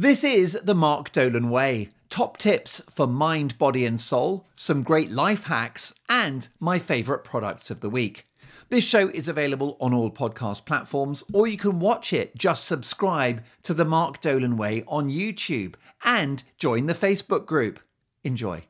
[0.00, 1.90] This is the Mark Dolan Way.
[2.08, 7.70] Top tips for mind, body, and soul, some great life hacks, and my favourite products
[7.70, 8.26] of the week.
[8.70, 12.34] This show is available on all podcast platforms, or you can watch it.
[12.34, 17.78] Just subscribe to the Mark Dolan Way on YouTube and join the Facebook group.
[18.24, 18.69] Enjoy.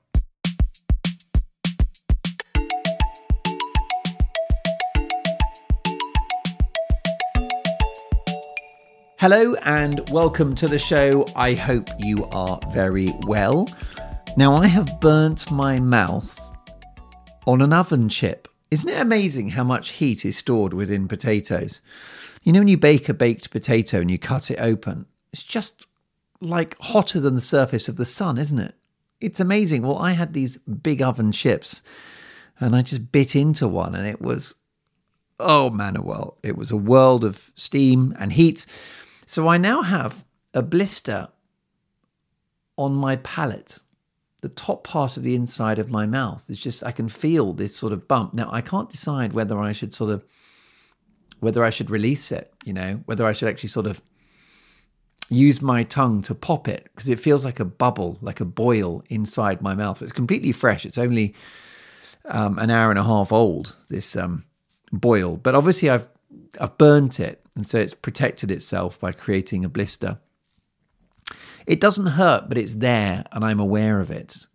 [9.21, 11.27] Hello and welcome to the show.
[11.37, 13.69] I hope you are very well.
[14.39, 16.41] Now, I have burnt my mouth
[17.47, 18.49] on an oven chip.
[18.71, 21.83] Isn't it amazing how much heat is stored within potatoes?
[22.45, 25.87] You know, when you bake a baked potato and you cut it open, it's just
[26.41, 28.75] like hotter than the surface of the sun, isn't it?
[29.21, 29.83] It's amazing.
[29.83, 31.83] Well, I had these big oven chips
[32.59, 34.55] and I just bit into one and it was,
[35.39, 38.65] oh man, oh, well, it was a world of steam and heat.
[39.31, 41.29] So I now have a blister
[42.77, 43.79] on my palate.
[44.43, 47.77] The top part of the inside of my mouth is just, I can feel this
[47.77, 48.35] sort of bump.
[48.35, 50.25] Now, I can't decide whether I should sort of,
[51.39, 54.03] whether I should release it, you know, whether I should actually sort of
[55.29, 59.05] use my tongue to pop it because it feels like a bubble, like a boil
[59.11, 60.03] inside my mouth.
[60.03, 60.85] It's completely fresh.
[60.85, 61.37] It's only
[62.25, 64.45] um, an hour and a half old, this um,
[64.91, 65.37] boil.
[65.37, 66.09] But obviously, I've
[66.59, 70.19] I've burnt it, and so it's protected itself by creating a blister.
[71.67, 74.47] It doesn't hurt, but it's there, and I'm aware of it,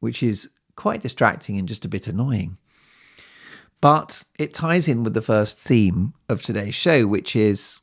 [0.00, 2.58] which is quite distracting and just a bit annoying.
[3.80, 7.82] But it ties in with the first theme of today's show, which is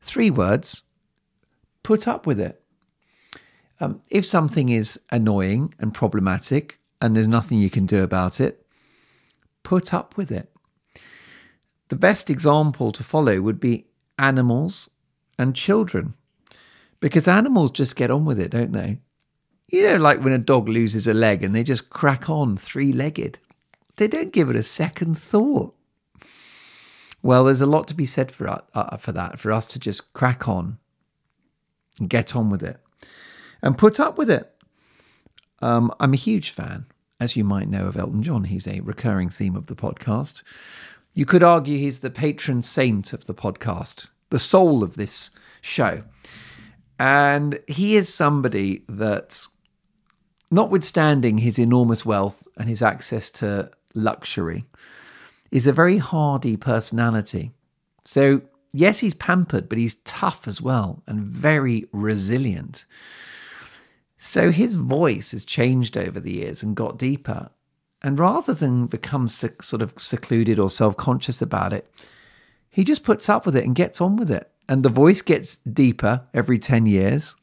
[0.00, 0.84] three words
[1.82, 2.62] put up with it.
[3.80, 8.66] Um, if something is annoying and problematic and there's nothing you can do about it,
[9.62, 10.52] put up with it.
[11.90, 13.86] The best example to follow would be
[14.18, 14.88] animals
[15.38, 16.14] and children,
[17.00, 19.00] because animals just get on with it, don't they?
[19.68, 22.92] You know, like when a dog loses a leg and they just crack on three
[22.92, 23.38] legged,
[23.96, 25.74] they don't give it a second thought.
[27.22, 30.12] Well, there's a lot to be said for, uh, for that, for us to just
[30.12, 30.78] crack on
[31.98, 32.78] and get on with it
[33.62, 34.50] and put up with it.
[35.60, 36.86] Um, I'm a huge fan,
[37.18, 38.44] as you might know, of Elton John.
[38.44, 40.42] He's a recurring theme of the podcast.
[41.12, 46.02] You could argue he's the patron saint of the podcast, the soul of this show.
[46.98, 49.46] And he is somebody that,
[50.50, 54.64] notwithstanding his enormous wealth and his access to luxury,
[55.50, 57.50] is a very hardy personality.
[58.04, 62.84] So, yes, he's pampered, but he's tough as well and very resilient.
[64.18, 67.50] So his voice has changed over the years and got deeper.
[68.02, 71.90] And rather than become sort of secluded or self conscious about it,
[72.70, 74.50] he just puts up with it and gets on with it.
[74.68, 77.34] And the voice gets deeper every 10 years.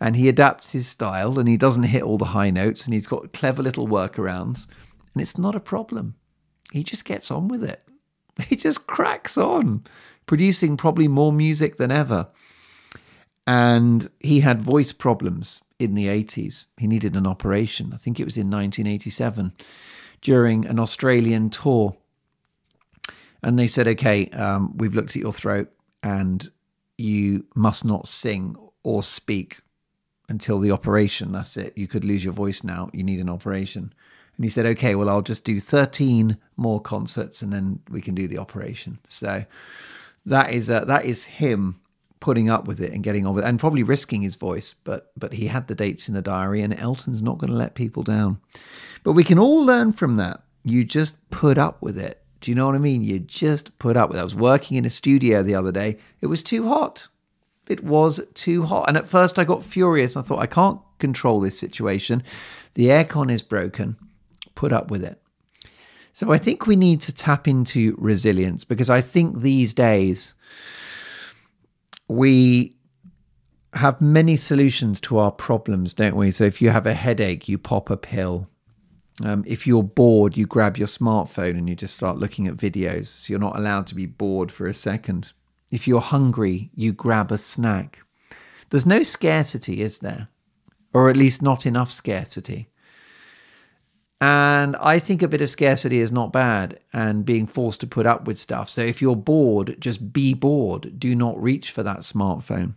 [0.00, 3.06] And he adapts his style and he doesn't hit all the high notes and he's
[3.06, 4.66] got clever little workarounds.
[5.14, 6.16] And it's not a problem.
[6.72, 7.82] He just gets on with it.
[8.48, 9.84] He just cracks on,
[10.24, 12.28] producing probably more music than ever.
[13.46, 16.66] And he had voice problems in the 80s.
[16.78, 17.92] He needed an operation.
[17.92, 19.52] I think it was in 1987
[20.20, 21.96] during an Australian tour.
[23.42, 26.48] And they said, okay, um, we've looked at your throat and
[26.96, 29.60] you must not sing or speak
[30.28, 31.32] until the operation.
[31.32, 31.76] That's it.
[31.76, 32.90] You could lose your voice now.
[32.92, 33.92] You need an operation.
[34.36, 38.14] And he said, okay, well, I'll just do 13 more concerts and then we can
[38.14, 38.98] do the operation.
[39.08, 39.44] So
[40.26, 41.80] that is, uh, that is him
[42.22, 44.72] putting up with it and getting on with it and probably risking his voice.
[44.72, 47.74] But, but he had the dates in the diary and Elton's not going to let
[47.74, 48.40] people down.
[49.02, 50.40] But we can all learn from that.
[50.62, 52.22] You just put up with it.
[52.40, 53.02] Do you know what I mean?
[53.02, 54.20] You just put up with it.
[54.20, 55.98] I was working in a studio the other day.
[56.20, 57.08] It was too hot.
[57.68, 58.84] It was too hot.
[58.86, 60.16] And at first I got furious.
[60.16, 62.22] I thought, I can't control this situation.
[62.74, 63.96] The aircon is broken.
[64.54, 65.20] Put up with it.
[66.12, 70.34] So I think we need to tap into resilience because I think these days
[72.12, 72.76] we
[73.74, 76.30] have many solutions to our problems, don't we?
[76.30, 78.48] So if you have a headache, you pop a pill.
[79.24, 83.06] Um, if you're bored, you grab your smartphone and you just start looking at videos.
[83.06, 85.32] So you're not allowed to be bored for a second.
[85.70, 87.98] If you're hungry, you grab a snack.
[88.70, 90.28] There's no scarcity, is there?
[90.92, 92.68] Or at least not enough scarcity.
[94.22, 98.06] And I think a bit of scarcity is not bad and being forced to put
[98.06, 98.70] up with stuff.
[98.70, 101.00] So if you're bored, just be bored.
[101.00, 102.76] Do not reach for that smartphone.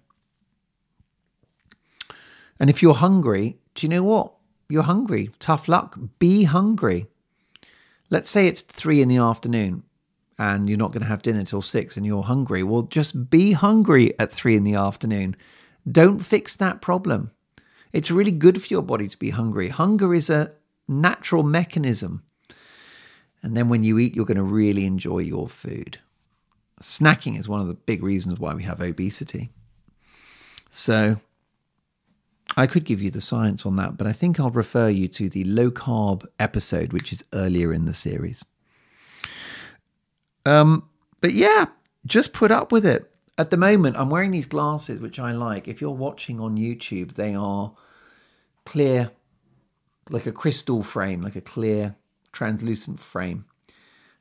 [2.59, 4.33] And if you're hungry, do you know what?
[4.69, 5.29] You're hungry.
[5.37, 5.99] Tough luck.
[6.17, 7.05] Be hungry.
[8.09, 9.83] Let's say it's three in the afternoon
[10.39, 12.63] and you're not going to have dinner till six and you're hungry.
[12.63, 15.35] Well, just be hungry at three in the afternoon.
[15.87, 17.29] Don't fix that problem.
[17.93, 19.69] It's really good for your body to be hungry.
[19.69, 20.51] Hunger is a
[20.87, 22.23] natural mechanism.
[23.41, 25.99] And then when you eat, you're going to really enjoy your food.
[26.81, 29.51] Snacking is one of the big reasons why we have obesity.
[30.69, 31.19] So
[32.57, 35.29] I could give you the science on that, but I think I'll refer you to
[35.29, 38.43] the low carb episode, which is earlier in the series.
[40.45, 40.87] Um,
[41.21, 41.65] but yeah,
[42.05, 43.11] just put up with it.
[43.37, 45.67] At the moment, I'm wearing these glasses, which I like.
[45.67, 47.73] If you're watching on YouTube, they are
[48.63, 49.11] clear,
[50.09, 51.95] like a crystal frame, like a clear,
[52.31, 53.45] translucent frame.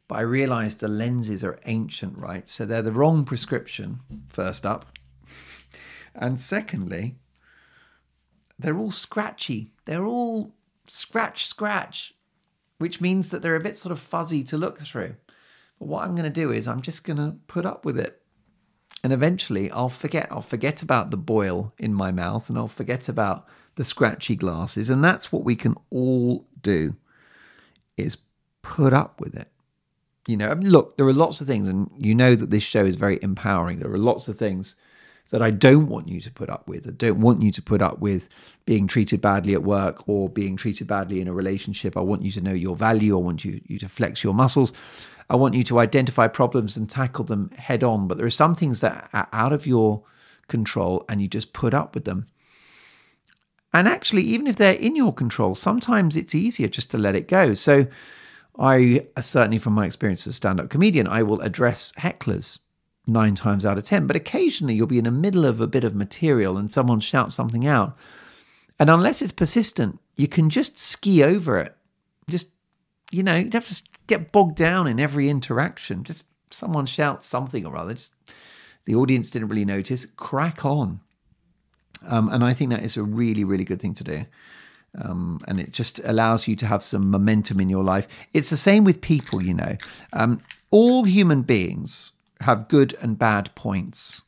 [0.08, 2.48] But I realized the lenses are ancient, right?
[2.48, 4.86] So they're the wrong prescription, first up.
[6.14, 7.16] And secondly,
[8.58, 9.72] they're all scratchy.
[9.84, 10.54] They're all
[10.88, 12.14] scratch, scratch,
[12.78, 15.16] which means that they're a bit sort of fuzzy to look through.
[15.78, 18.20] But what I'm going to do is I'm just going to put up with it.
[19.02, 20.28] And eventually I'll forget.
[20.30, 24.90] I'll forget about the boil in my mouth and I'll forget about the scratchy glasses.
[24.90, 26.96] And that's what we can all do
[27.96, 28.18] is
[28.62, 29.48] put up with it.
[30.26, 32.96] You know, look, there are lots of things, and you know that this show is
[32.96, 33.78] very empowering.
[33.78, 34.74] There are lots of things
[35.30, 36.86] that I don't want you to put up with.
[36.86, 38.28] I don't want you to put up with
[38.64, 41.96] being treated badly at work or being treated badly in a relationship.
[41.96, 43.18] I want you to know your value.
[43.18, 44.72] I want you, you to flex your muscles.
[45.28, 48.06] I want you to identify problems and tackle them head on.
[48.06, 50.02] But there are some things that are out of your
[50.48, 52.26] control and you just put up with them.
[53.74, 57.26] And actually, even if they're in your control, sometimes it's easier just to let it
[57.26, 57.54] go.
[57.54, 57.88] So,
[58.56, 62.60] I uh, certainly, from my experience as a stand up comedian, I will address hecklers
[63.06, 64.06] nine times out of 10.
[64.06, 67.34] But occasionally, you'll be in the middle of a bit of material and someone shouts
[67.34, 67.96] something out.
[68.78, 71.76] And unless it's persistent, you can just ski over it.
[72.30, 72.48] Just,
[73.10, 76.04] you know, you have to get bogged down in every interaction.
[76.04, 77.94] Just someone shouts something or other.
[77.94, 78.14] Just
[78.84, 80.06] the audience didn't really notice.
[80.06, 81.00] Crack on.
[82.06, 84.24] Um, and I think that is a really, really good thing to do.
[85.00, 88.06] Um, and it just allows you to have some momentum in your life.
[88.32, 89.76] It's the same with people, you know.
[90.12, 90.40] Um,
[90.70, 94.22] all human beings have good and bad points.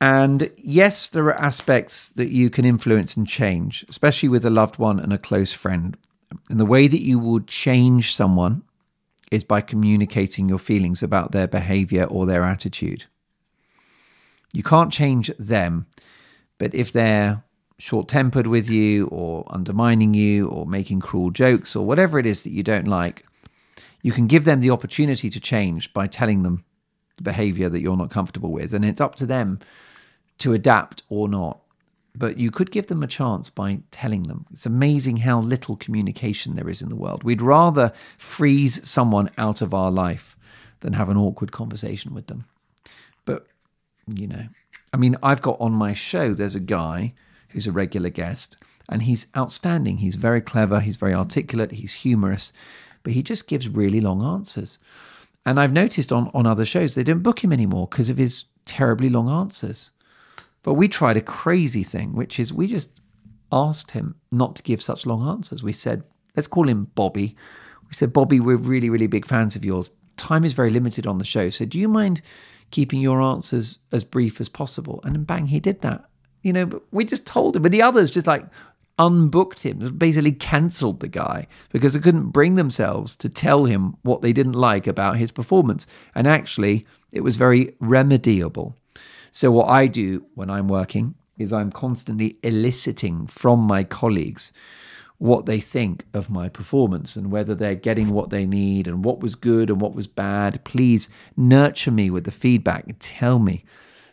[0.00, 4.78] And yes, there are aspects that you can influence and change, especially with a loved
[4.78, 5.96] one and a close friend.
[6.50, 8.62] And the way that you would change someone
[9.30, 13.06] is by communicating your feelings about their behavior or their attitude.
[14.52, 15.86] You can't change them,
[16.58, 17.42] but if they're
[17.78, 22.42] short tempered with you or undermining you or making cruel jokes or whatever it is
[22.42, 23.24] that you don't like,
[24.02, 26.64] you can give them the opportunity to change by telling them
[27.16, 28.74] the behavior that you're not comfortable with.
[28.74, 29.58] And it's up to them
[30.38, 31.60] to adapt or not.
[32.16, 34.46] But you could give them a chance by telling them.
[34.52, 37.24] It's amazing how little communication there is in the world.
[37.24, 40.36] We'd rather freeze someone out of our life
[40.80, 42.44] than have an awkward conversation with them.
[43.24, 43.48] But,
[44.06, 44.46] you know,
[44.94, 47.14] I mean, I've got on my show, there's a guy
[47.48, 48.56] who's a regular guest,
[48.88, 49.96] and he's outstanding.
[49.96, 52.52] He's very clever, he's very articulate, he's humorous,
[53.02, 54.78] but he just gives really long answers.
[55.44, 58.44] And I've noticed on, on other shows, they don't book him anymore because of his
[58.66, 59.90] terribly long answers.
[60.62, 63.00] But we tried a crazy thing, which is we just
[63.50, 65.60] asked him not to give such long answers.
[65.60, 66.04] We said,
[66.36, 67.34] let's call him Bobby.
[67.88, 69.90] We said, Bobby, we're really, really big fans of yours.
[70.16, 71.50] Time is very limited on the show.
[71.50, 72.22] So do you mind
[72.70, 75.00] keeping your answers as brief as possible.
[75.04, 76.04] And then bang, he did that.
[76.42, 78.44] You know, but we just told him, but the others just like
[78.98, 84.22] unbooked him, basically cancelled the guy because they couldn't bring themselves to tell him what
[84.22, 85.86] they didn't like about his performance.
[86.14, 88.74] And actually, it was very remediable.
[89.32, 94.52] So, what I do when I'm working is I'm constantly eliciting from my colleagues
[95.18, 99.20] what they think of my performance and whether they're getting what they need and what
[99.20, 100.62] was good and what was bad.
[100.64, 103.64] Please nurture me with the feedback and tell me.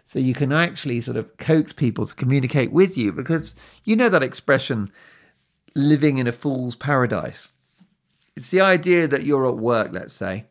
[0.06, 4.10] So you can actually sort of coax people to communicate with you because you know
[4.10, 4.92] that expression,
[5.74, 7.52] living in a fool's paradise.
[8.36, 10.46] It's the idea that you're at work, let's say,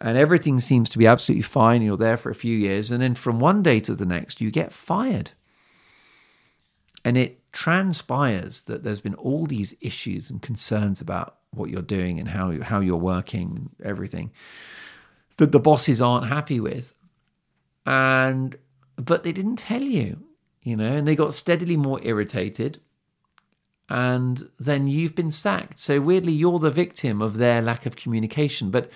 [0.00, 1.82] and everything seems to be absolutely fine.
[1.82, 4.50] You're there for a few years, and then from one day to the next, you
[4.50, 5.32] get fired.
[7.04, 12.18] And it transpires that there's been all these issues and concerns about what you're doing
[12.18, 14.30] and how how you're working and everything
[15.36, 16.94] that the bosses aren't happy with.
[17.86, 18.56] And
[18.96, 20.22] but they didn't tell you
[20.62, 22.80] you know and they got steadily more irritated
[23.88, 25.80] and then you've been sacked.
[25.80, 28.70] So weirdly you're the victim of their lack of communication.
[28.70, 28.90] But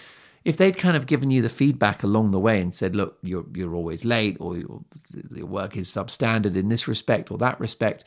[0.44, 3.46] if they'd kind of given you the feedback along the way and said look you're
[3.54, 4.84] you're always late or your,
[5.34, 8.04] your work is substandard in this respect or that respect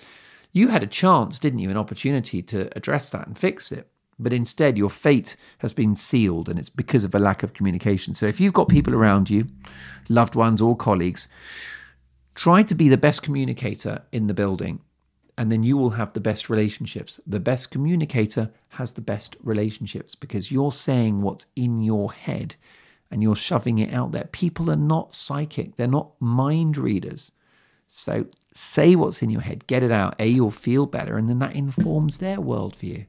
[0.58, 3.90] you had a chance, didn't you, an opportunity to address that and fix it.
[4.20, 8.16] But instead, your fate has been sealed, and it's because of a lack of communication.
[8.16, 9.48] So, if you've got people around you,
[10.10, 11.28] loved ones or colleagues,
[12.38, 14.80] Try to be the best communicator in the building,
[15.40, 17.20] and then you will have the best relationships.
[17.26, 22.56] The best communicator has the best relationships because you're saying what's in your head
[23.10, 24.30] and you're shoving it out there.
[24.32, 27.32] People are not psychic, they're not mind readers.
[27.88, 30.16] So say what's in your head, get it out.
[30.20, 33.06] A, you'll feel better, and then that informs their worldview.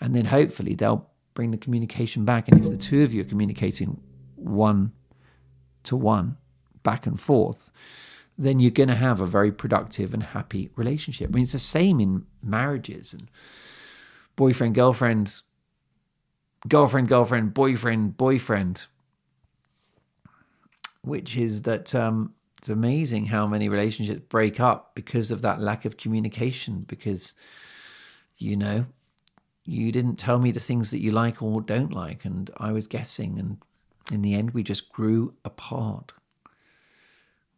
[0.00, 2.48] And then hopefully they'll bring the communication back.
[2.48, 4.00] And if the two of you are communicating
[4.36, 4.92] one
[5.84, 6.36] to one,
[6.82, 7.70] back and forth,
[8.38, 11.30] then you're going to have a very productive and happy relationship.
[11.30, 13.28] I mean, it's the same in marriages and
[14.36, 15.42] boyfriend, girlfriend,
[16.68, 18.86] girlfriend, girlfriend, boyfriend, boyfriend,
[21.02, 25.84] which is that um, it's amazing how many relationships break up because of that lack
[25.84, 26.84] of communication.
[26.86, 27.32] Because,
[28.36, 28.86] you know,
[29.64, 32.86] you didn't tell me the things that you like or don't like, and I was
[32.86, 33.58] guessing, and
[34.12, 36.12] in the end, we just grew apart.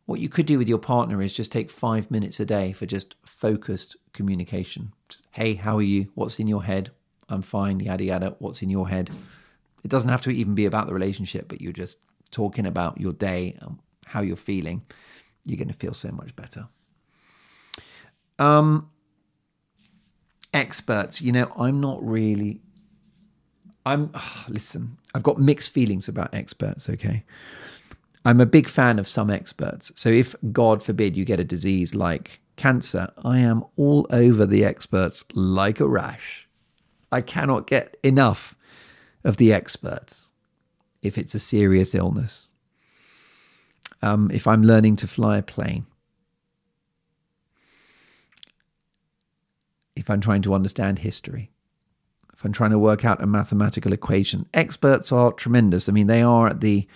[0.07, 2.87] What you could do with your partner is just take five minutes a day for
[2.87, 4.95] just focused communication.
[5.11, 6.11] Just, hey, how are you?
[6.15, 6.93] What's in your head?
[7.29, 8.37] I'm fine, yada, yada.
[8.39, 9.11] What's in your head?
[9.83, 11.99] It doesn't have to even be about the relationship, but you're just
[12.31, 14.83] talking about your day and how you're feeling.
[15.45, 16.69] You're going to feel so much better.
[18.39, 18.91] Um,
[20.53, 22.61] experts, you know, I'm not really.
[23.87, 24.11] I'm.
[24.49, 27.25] Listen, I've got mixed feelings about experts, okay?
[28.25, 29.93] I'm a big fan of some experts.
[29.95, 34.65] So if, God forbid, you get a disease like cancer, I am all over the
[34.65, 36.49] experts like a rash.
[37.13, 38.57] I cannot get enough
[39.25, 40.31] of the experts
[41.03, 42.49] if it's a serious illness.
[44.05, 45.87] Um, if I'm learning to fly a plane,
[49.97, 51.51] if I'm trying to understand history,
[52.35, 55.89] if I'm trying to work out a mathematical equation, experts are tremendous.
[55.89, 56.87] I mean, they are at the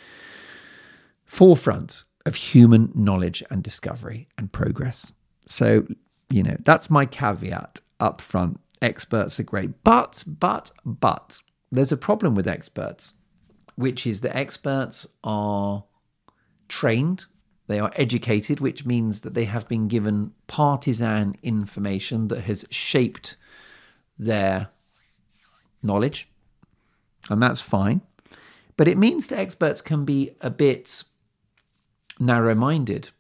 [1.24, 5.10] forefront of human knowledge and discovery and progress.
[5.46, 5.86] So,
[6.28, 8.60] you know, that's my caveat up front.
[8.82, 9.82] Experts are great.
[9.82, 11.40] But, but, but,
[11.72, 13.14] there's a problem with experts,
[13.76, 15.84] which is that experts are
[16.68, 17.26] trained,
[17.66, 23.36] they are educated, which means that they have been given partisan information that has shaped
[24.18, 24.68] their
[25.82, 26.28] knowledge.
[27.28, 28.00] And that's fine.
[28.76, 31.04] But it means that experts can be a bit
[32.18, 33.10] narrow minded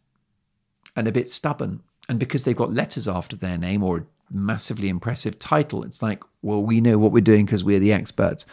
[0.96, 1.80] and a bit stubborn.
[2.08, 6.22] And because they've got letters after their name or a massively impressive title, it's like,
[6.40, 8.46] well, we know what we're doing because we're the experts.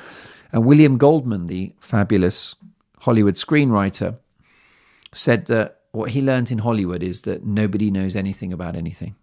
[0.51, 2.55] And William Goldman, the fabulous
[2.99, 4.17] Hollywood screenwriter,
[5.15, 9.15] said that what he learned in Hollywood is that nobody knows anything about anything,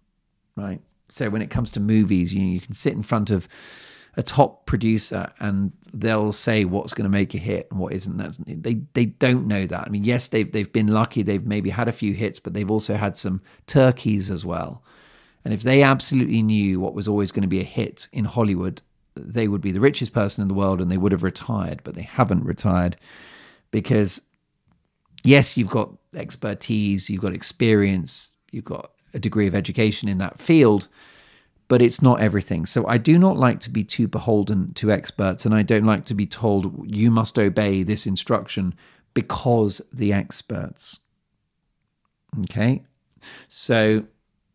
[0.55, 0.81] right?
[1.09, 3.47] So when it comes to movies, you, you can sit in front of
[4.15, 8.17] a top producer and they'll say what's going to make a hit and what isn't.
[8.17, 9.85] That's, they they don't know that.
[9.85, 11.21] I mean, yes, they've they've been lucky.
[11.21, 14.83] They've maybe had a few hits, but they've also had some turkeys as well.
[15.45, 18.81] And if they absolutely knew what was always going to be a hit in Hollywood,
[19.15, 21.81] they would be the richest person in the world and they would have retired.
[21.83, 22.97] But they haven't retired
[23.71, 24.21] because,
[25.23, 30.39] yes, you've got expertise, you've got experience, you've got a degree of education in that
[30.39, 30.87] field
[31.67, 32.65] but it's not everything.
[32.65, 36.05] So I do not like to be too beholden to experts, and I don't like
[36.05, 38.75] to be told you must obey this instruction
[39.13, 40.99] because the experts.
[42.41, 42.83] Okay,
[43.49, 44.03] so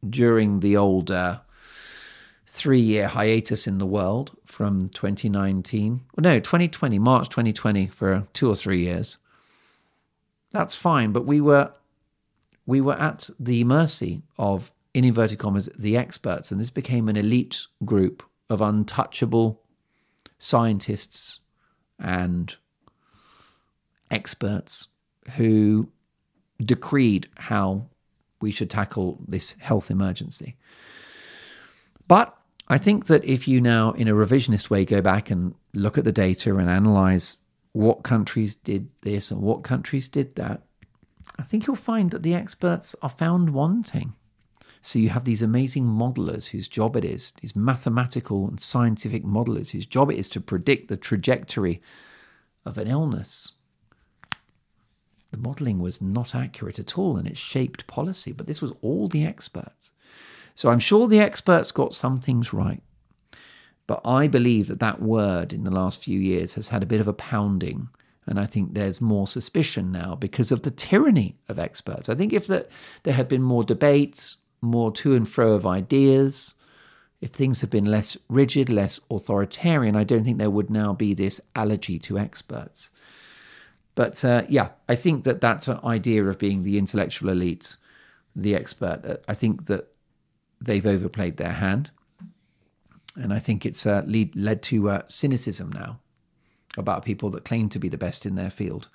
[0.09, 1.41] during the old uh,
[2.47, 8.49] three year hiatus in the world from 2019, well, no, 2020, March 2020, for two
[8.49, 9.17] or three years,
[10.50, 11.73] that's fine, but we were
[12.67, 16.50] we were at the mercy of in inverted commas, the experts.
[16.50, 19.62] And this became an elite group of untouchable
[20.38, 21.40] scientists
[21.99, 22.57] and
[24.11, 24.88] experts
[25.37, 25.88] who
[26.62, 27.87] decreed how
[28.40, 30.57] we should tackle this health emergency.
[32.07, 32.37] But
[32.69, 36.05] I think that if you now, in a revisionist way, go back and look at
[36.05, 37.38] the data and analyze
[37.73, 40.63] what countries did this and what countries did that,
[41.39, 44.15] I think you'll find that the experts are found wanting.
[44.81, 49.71] So you have these amazing modelers whose job it is, these mathematical and scientific modelers
[49.71, 51.83] whose job it is to predict the trajectory
[52.65, 53.55] of an illness.
[55.31, 59.09] The modeling was not accurate at all and it shaped policy, but this was all
[59.09, 59.91] the experts.
[60.55, 62.83] So I'm sure the experts got some things right.
[63.88, 67.00] But I believe that that word in the last few years has had a bit
[67.00, 67.88] of a pounding.
[68.26, 72.11] And I think there's more suspicion now because of the tyranny of experts.
[72.11, 72.68] I think if the,
[73.04, 76.52] there had been more debates, more to and fro of ideas,
[77.23, 81.14] if things had been less rigid, less authoritarian, I don't think there would now be
[81.14, 82.90] this allergy to experts.
[83.95, 87.76] But uh, yeah, I think that that idea of being the intellectual elite,
[88.37, 89.23] the expert.
[89.26, 89.88] I think that
[90.61, 91.90] they've overplayed their hand.
[93.21, 95.99] And I think it's uh, lead, led to uh, cynicism now
[96.77, 98.89] about people that claim to be the best in their field.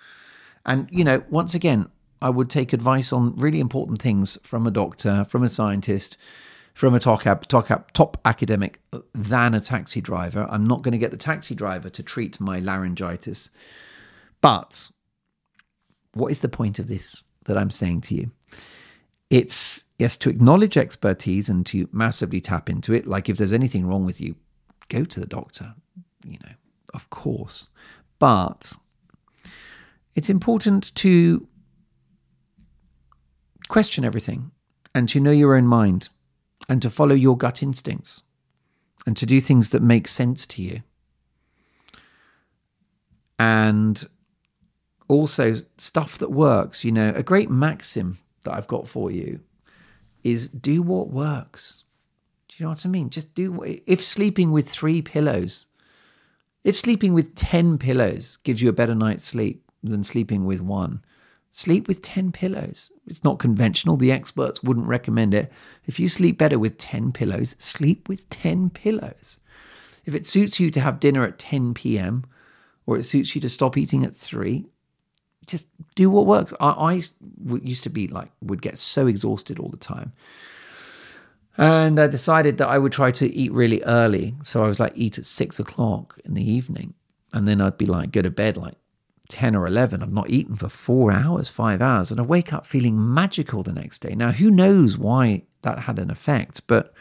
[0.66, 1.90] And, you know, once again,
[2.22, 6.16] I would take advice on really important things from a doctor, from a scientist,
[6.74, 8.82] from a top, top, top academic
[9.14, 10.48] than a taxi driver.
[10.50, 13.50] I'm not going to get the taxi driver to treat my laryngitis.
[14.40, 14.90] But
[16.14, 18.32] what is the point of this that I'm saying to you?
[19.30, 23.08] It's yes to acknowledge expertise and to massively tap into it.
[23.08, 24.36] Like if there's anything wrong with you,
[24.90, 25.74] go to the doctor,
[26.26, 26.52] you know,
[26.94, 27.70] of course.
[28.20, 28.74] But
[30.14, 31.48] it's important to
[33.70, 34.52] question everything
[34.94, 36.10] and to know your own mind
[36.68, 38.24] and to follow your gut instincts
[39.08, 40.82] and to do things that make sense to you.
[43.40, 44.06] And
[45.08, 46.84] also stuff that works.
[46.84, 49.40] You know, a great maxim that I've got for you
[50.24, 51.84] is do what works.
[52.48, 53.10] Do you know what I mean?
[53.10, 55.66] Just do what, if sleeping with three pillows,
[56.64, 61.04] if sleeping with 10 pillows gives you a better night's sleep than sleeping with one,
[61.52, 62.92] sleep with 10 pillows.
[63.06, 63.98] It's not conventional.
[63.98, 65.52] The experts wouldn't recommend it.
[65.86, 69.38] If you sleep better with 10 pillows, sleep with 10 pillows.
[70.06, 72.24] If it suits you to have dinner at 10 p.m.
[72.86, 74.66] or it suits you to stop eating at 3,
[75.46, 76.54] just do what works.
[76.60, 77.02] I, I
[77.62, 80.14] used to be like, would get so exhausted all the time.
[81.58, 84.34] And I decided that I would try to eat really early.
[84.42, 86.96] So I was like, eat at six o'clock in the evening.
[87.34, 88.76] And then I'd be like, go to bed like
[89.30, 90.02] 10 or 11.
[90.02, 92.12] I've not eaten for four hours, five hours.
[92.12, 94.16] And I wake up feeling magical the next day.
[94.16, 96.94] Now, who knows why that had an effect, but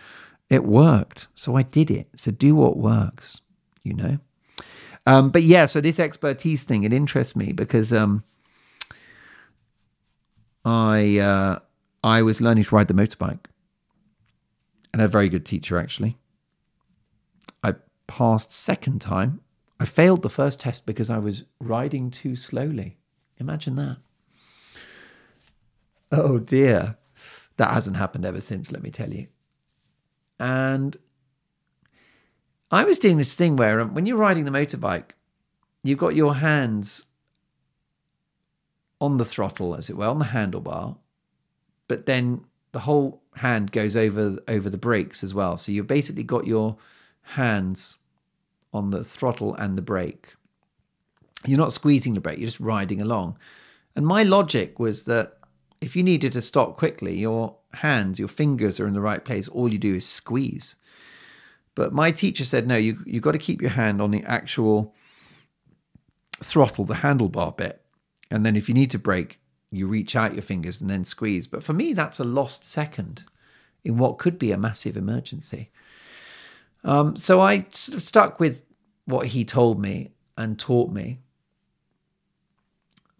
[0.51, 1.29] it worked.
[1.35, 2.09] So I did it.
[2.17, 3.41] So do what works,
[3.83, 4.19] you know?
[5.07, 8.23] Um, but yeah, so this expertise thing, it interests me because um,
[10.65, 11.59] I uh,
[12.05, 13.47] I was learning to ride the motorbike,
[14.93, 16.19] and a very good teacher actually.
[17.63, 17.75] I
[18.07, 19.41] passed second time.
[19.81, 22.99] I failed the first test because I was riding too slowly.
[23.39, 23.97] Imagine that.
[26.13, 26.99] Oh dear.
[27.57, 29.27] That hasn't happened ever since, let me tell you.
[30.39, 30.97] And
[32.71, 35.11] I was doing this thing where um, when you're riding the motorbike,
[35.83, 37.07] you've got your hands
[39.03, 40.97] on the throttle, as it were, on the handlebar,
[41.89, 45.57] but then the whole hand goes over over the brakes as well.
[45.57, 46.77] So you've basically got your
[47.23, 47.99] hands
[48.73, 50.35] on the throttle and the brake.
[51.45, 53.37] You're not squeezing the brake, you're just riding along.
[53.97, 55.37] And my logic was that
[55.81, 59.49] if you needed to stop quickly, your hands, your fingers are in the right place.
[59.49, 60.77] All you do is squeeze.
[61.75, 64.95] But my teacher said, no, you, you've got to keep your hand on the actual
[66.43, 67.82] throttle, the handlebar bit.
[68.33, 69.39] And then if you need to brake,
[69.71, 71.47] you reach out your fingers and then squeeze.
[71.47, 73.25] But for me, that's a lost second
[73.85, 75.71] in what could be a massive emergency.
[76.83, 78.63] Um, so I sort of stuck with
[79.05, 81.19] what he told me and taught me.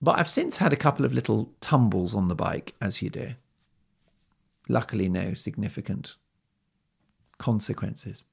[0.01, 3.35] But I've since had a couple of little tumbles on the bike, as you do.
[4.67, 6.17] Luckily, no significant
[7.37, 8.25] consequences.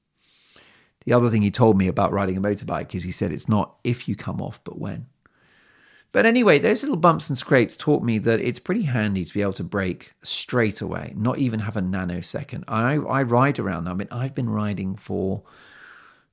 [1.04, 3.76] The other thing he told me about riding a motorbike is he said it's not
[3.84, 5.06] if you come off, but when.
[6.12, 9.42] But anyway, those little bumps and scrapes taught me that it's pretty handy to be
[9.42, 12.64] able to brake straight away, not even have a nanosecond.
[12.66, 13.88] I, I ride around.
[13.88, 15.44] I mean, I've been riding for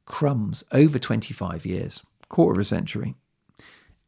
[0.06, 3.14] crumbs over 25 years, quarter of a century.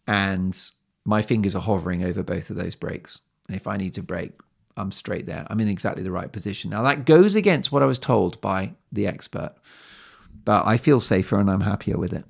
[0.08, 0.60] And
[1.06, 3.22] my fingers are hovering over both of those brakes.
[3.48, 4.40] And if I need to brake,
[4.76, 5.46] I'm straight there.
[5.50, 6.72] I'm in exactly the right position.
[6.72, 9.54] Now, that goes against what I was told by the expert,
[10.46, 12.26] but I feel safer and I'm happier with it.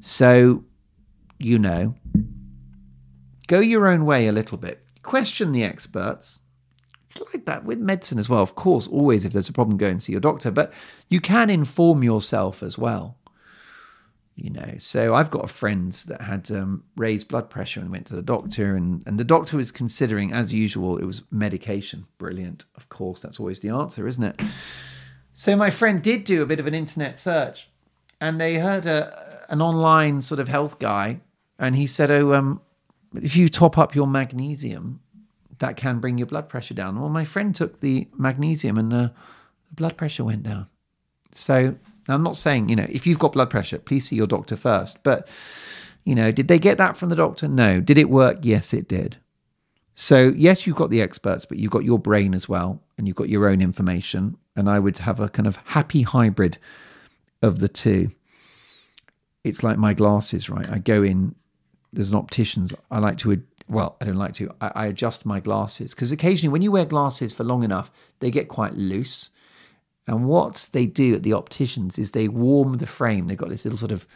[0.00, 0.64] So,
[1.38, 1.94] you know,
[3.46, 4.84] Go your own way a little bit.
[5.02, 6.40] Question the experts.
[7.06, 8.42] It's like that with medicine as well.
[8.42, 10.72] Of course, always if there's a problem, go and see your doctor, but
[11.08, 13.18] you can inform yourself as well.
[14.36, 18.06] You know, so I've got a friend that had um, raised blood pressure and went
[18.06, 22.06] to the doctor, and, and the doctor was considering, as usual, it was medication.
[22.18, 22.64] Brilliant.
[22.74, 24.40] Of course, that's always the answer, isn't it?
[25.34, 27.68] So my friend did do a bit of an internet search,
[28.20, 31.20] and they heard a, an online sort of health guy,
[31.56, 32.60] and he said, "Oh, um,
[33.22, 35.00] if you top up your magnesium,
[35.58, 37.00] that can bring your blood pressure down.
[37.00, 39.08] Well, my friend took the magnesium and uh,
[39.68, 40.68] the blood pressure went down.
[41.32, 41.76] So
[42.08, 45.02] I'm not saying, you know, if you've got blood pressure, please see your doctor first.
[45.02, 45.28] But,
[46.04, 47.48] you know, did they get that from the doctor?
[47.48, 47.80] No.
[47.80, 48.38] Did it work?
[48.42, 49.16] Yes, it did.
[49.94, 53.16] So, yes, you've got the experts, but you've got your brain as well, and you've
[53.16, 54.36] got your own information.
[54.56, 56.58] And I would have a kind of happy hybrid
[57.42, 58.10] of the two.
[59.44, 60.68] It's like my glasses, right?
[60.68, 61.34] I go in
[61.94, 62.74] there's an optician's.
[62.90, 64.54] I like to well, I don't like to.
[64.60, 68.30] I, I adjust my glasses because occasionally, when you wear glasses for long enough, they
[68.30, 69.30] get quite loose.
[70.06, 73.26] And what they do at the opticians is they warm the frame.
[73.26, 74.06] They've got this little sort of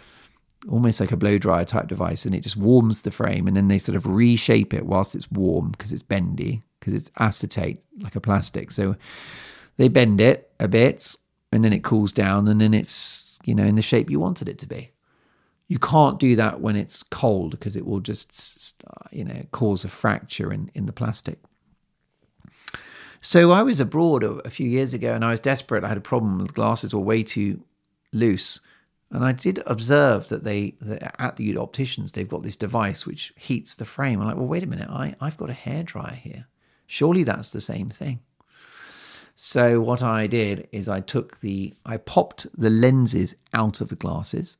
[0.68, 3.68] almost like a blow dryer type device, and it just warms the frame, and then
[3.68, 8.16] they sort of reshape it whilst it's warm because it's bendy because it's acetate like
[8.16, 8.70] a plastic.
[8.70, 8.96] So
[9.76, 11.16] they bend it a bit,
[11.52, 14.48] and then it cools down, and then it's you know in the shape you wanted
[14.48, 14.90] it to be.
[15.68, 19.84] You can't do that when it's cold because it will just uh, you know cause
[19.84, 21.38] a fracture in in the plastic.
[23.20, 25.82] So I was abroad a, few years ago and I was desperate.
[25.82, 26.38] I had a problem.
[26.38, 27.62] The glasses were way too
[28.12, 28.60] loose.
[29.10, 33.32] And I did observe that they that at the opticians they've got this device which
[33.36, 34.20] heats the frame.
[34.20, 36.46] I'm like, well, wait a minute, I, I've got a hairdryer here.
[36.86, 38.20] Surely that's the same thing.
[39.34, 43.96] So what I did is I took the I popped the lenses out of the
[43.96, 44.56] glasses,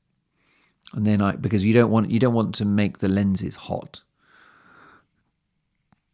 [0.92, 4.01] and then I because you don't want you don't want to make the lenses hot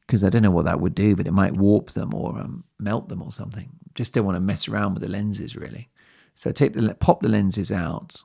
[0.07, 2.65] because I don't know what that would do, but it might warp them or um,
[2.79, 3.71] melt them or something.
[3.95, 5.89] Just don't want to mess around with the lenses really.
[6.35, 8.23] So take the pop the lenses out.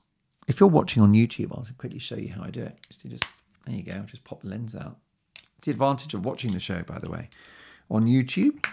[0.48, 2.76] If you're watching on YouTube, I'll quickly show you how I do it.
[2.88, 3.26] Just, just
[3.66, 4.00] there you go.
[4.02, 4.98] Just pop the lens out.
[5.58, 7.30] It's the advantage of watching the show, by the way,
[7.90, 8.66] on YouTube.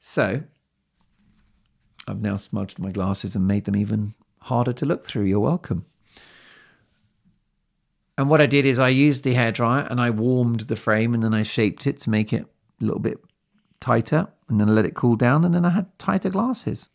[0.00, 0.42] So
[2.06, 4.14] I've now smudged my glasses and made them even
[4.46, 5.24] harder to look through.
[5.24, 5.84] You're welcome.
[8.16, 11.22] And what I did is I used the hairdryer and I warmed the frame and
[11.22, 12.46] then I shaped it to make it
[12.80, 13.18] a little bit
[13.80, 16.88] tighter and then I let it cool down and then I had tighter glasses.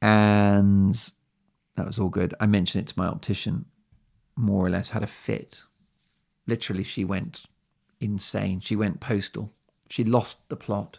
[0.00, 0.94] And
[1.76, 2.34] that was all good.
[2.38, 3.64] I mentioned it to my optician,
[4.36, 5.62] more or less had a fit.
[6.46, 7.44] Literally, she went
[8.00, 8.60] insane.
[8.60, 9.52] She went postal.
[9.88, 10.98] She lost the plot.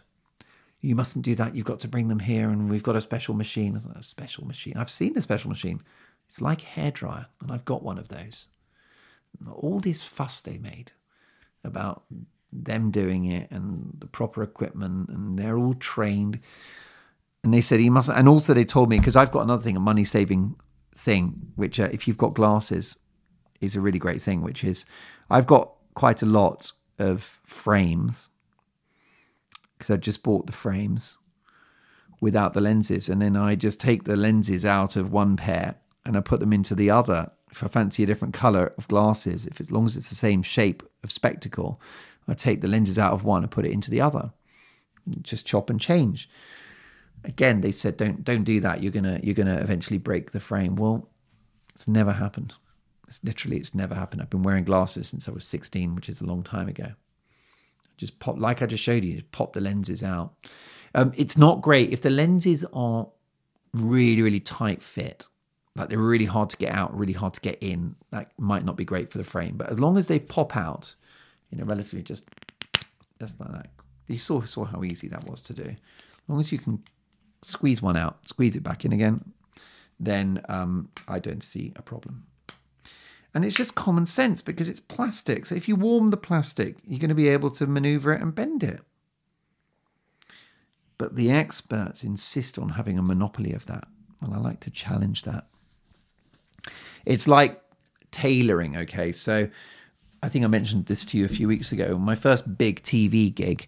[0.84, 1.56] You mustn't do that.
[1.56, 3.74] You've got to bring them here, and we've got a special machine.
[3.96, 4.74] a special machine.
[4.76, 5.82] I've seen a special machine.
[6.28, 8.48] It's like a hairdryer, and I've got one of those.
[9.50, 10.92] All this fuss they made
[11.64, 12.04] about
[12.52, 16.40] them doing it and the proper equipment, and they're all trained.
[17.42, 19.78] And they said he must, and also they told me because I've got another thing,
[19.78, 20.54] a money saving
[20.94, 22.98] thing, which uh, if you've got glasses,
[23.62, 24.42] is a really great thing.
[24.42, 24.84] Which is,
[25.30, 28.28] I've got quite a lot of frames
[29.78, 31.18] because I just bought the frames
[32.20, 36.16] without the lenses, and then I just take the lenses out of one pair and
[36.16, 37.30] I put them into the other.
[37.50, 40.42] If I fancy a different color of glasses, if as long as it's the same
[40.42, 41.80] shape of spectacle,
[42.26, 44.32] I take the lenses out of one and put it into the other.
[45.22, 46.28] Just chop and change.
[47.24, 48.82] Again, they said don't don't do that.
[48.82, 50.76] You're gonna you're gonna eventually break the frame.
[50.76, 51.08] Well,
[51.74, 52.54] it's never happened.
[53.08, 54.22] It's literally it's never happened.
[54.22, 56.92] I've been wearing glasses since I was 16, which is a long time ago.
[57.96, 60.34] Just pop like I just showed you, pop the lenses out.
[60.94, 63.08] Um, it's not great if the lenses are
[63.72, 65.26] really really tight fit
[65.76, 67.96] like they're really hard to get out, really hard to get in.
[68.10, 70.94] That might not be great for the frame, but as long as they pop out,
[71.50, 72.28] you know, relatively just
[73.20, 73.70] just like that.
[74.06, 75.64] You saw saw how easy that was to do.
[75.64, 76.82] As long as you can
[77.42, 79.32] squeeze one out, squeeze it back in again,
[79.98, 82.24] then um, I don't see a problem.
[83.34, 85.46] And it's just common sense because it's plastic.
[85.46, 88.34] So if you warm the plastic, you're going to be able to maneuver it and
[88.34, 88.80] bend it.
[90.98, 93.88] But the experts insist on having a monopoly of that.
[94.22, 95.46] Well, I like to challenge that.
[97.04, 97.60] It's like
[98.12, 99.10] tailoring, okay?
[99.10, 99.48] So
[100.22, 101.98] I think I mentioned this to you a few weeks ago.
[101.98, 103.66] My first big TV gig,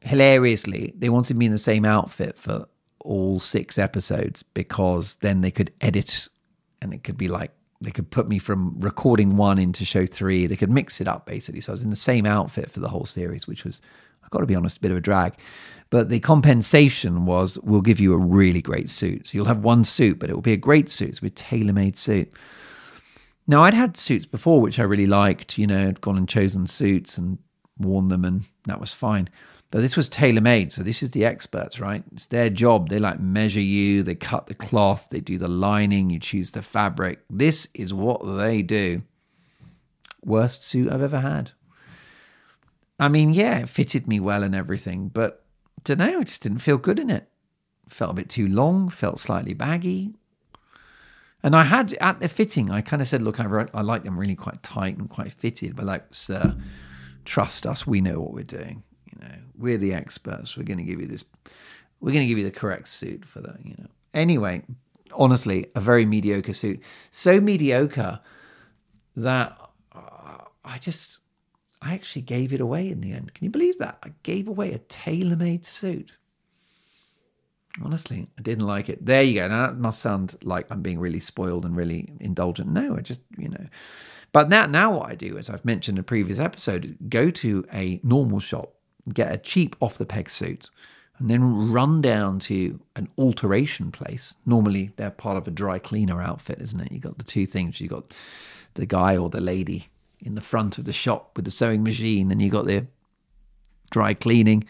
[0.00, 2.66] hilariously, they wanted me in the same outfit for
[3.00, 6.28] all six episodes because then they could edit
[6.80, 10.46] and it could be like they could put me from recording one into show three.
[10.46, 11.60] They could mix it up basically.
[11.60, 13.80] So I was in the same outfit for the whole series, which was,
[14.22, 15.34] I've got to be honest, a bit of a drag.
[15.90, 19.26] But the compensation was we'll give you a really great suit.
[19.26, 21.10] So you'll have one suit, but it will be a great suit.
[21.10, 22.32] It's a tailor made suit.
[23.46, 25.56] Now, I'd had suits before, which I really liked.
[25.56, 27.38] You know, I'd gone and chosen suits and
[27.78, 29.28] worn them, and that was fine.
[29.70, 30.72] But this was tailor made.
[30.72, 32.04] So this is the experts, right?
[32.12, 32.88] It's their job.
[32.88, 36.62] They like measure you, they cut the cloth, they do the lining, you choose the
[36.62, 37.20] fabric.
[37.28, 39.02] This is what they do.
[40.24, 41.52] Worst suit I've ever had.
[42.98, 45.44] I mean, yeah, it fitted me well and everything, but
[45.84, 47.28] don't know, I just didn't feel good in it.
[47.88, 50.14] Felt a bit too long, felt slightly baggy.
[51.42, 54.18] And I had at the fitting, I kind of said, look, I, I like them
[54.18, 56.56] really quite tight and quite fitted, but like, sir,
[57.24, 58.82] trust us, we know what we're doing.
[59.20, 60.56] Know, we're the experts.
[60.56, 61.24] We're going to give you this,
[62.00, 63.88] we're going to give you the correct suit for that, you know.
[64.14, 64.62] Anyway,
[65.12, 66.82] honestly, a very mediocre suit.
[67.10, 68.20] So mediocre
[69.16, 69.58] that
[69.94, 71.18] uh, I just,
[71.80, 73.34] I actually gave it away in the end.
[73.34, 73.98] Can you believe that?
[74.02, 76.12] I gave away a tailor made suit.
[77.82, 79.04] Honestly, I didn't like it.
[79.04, 79.48] There you go.
[79.48, 82.68] Now that must sound like I'm being really spoiled and really indulgent.
[82.68, 83.66] No, I just, you know.
[84.32, 87.66] But now, now what I do, as I've mentioned in a previous episode, go to
[87.72, 88.75] a normal shop,
[89.12, 90.70] get a cheap off the peg suit,
[91.18, 94.34] and then run down to an alteration place.
[94.44, 96.92] Normally, they're part of a dry cleaner outfit, isn't it?
[96.92, 97.80] You've got the two things.
[97.80, 98.12] you've got
[98.74, 99.88] the guy or the lady
[100.20, 102.86] in the front of the shop with the sewing machine, and you've got the
[103.90, 104.64] dry cleaning.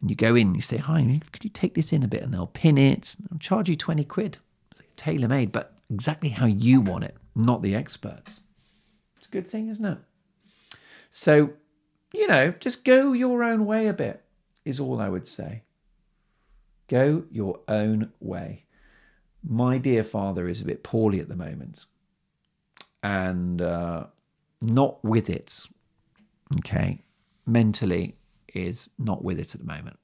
[0.00, 2.22] And you go in, and you say, "Hi, can you take this in a bit?"
[2.22, 3.16] And they'll pin it.
[3.18, 4.38] They'll charge you twenty quid,
[4.96, 8.40] tailor made, but exactly how you want it, not the experts.
[9.18, 9.98] It's a good thing, isn't it?
[11.10, 11.50] So,
[12.14, 14.22] you know, just go your own way a bit.
[14.64, 15.62] Is all I would say.
[16.88, 18.64] Go your own way.
[19.46, 21.84] My dear father is a bit poorly at the moment
[23.02, 24.06] and uh,
[24.62, 25.66] not with it.
[26.58, 27.02] Okay.
[27.46, 28.16] Mentally
[28.54, 29.98] is not with it at the moment.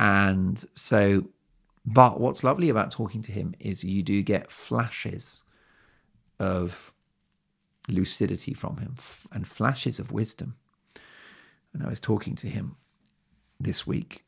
[0.00, 1.24] And so,
[1.84, 5.42] but what's lovely about talking to him is you do get flashes
[6.38, 6.92] of
[7.88, 8.94] lucidity from him
[9.32, 10.54] and flashes of wisdom.
[11.72, 12.76] And I was talking to him
[13.60, 14.24] this week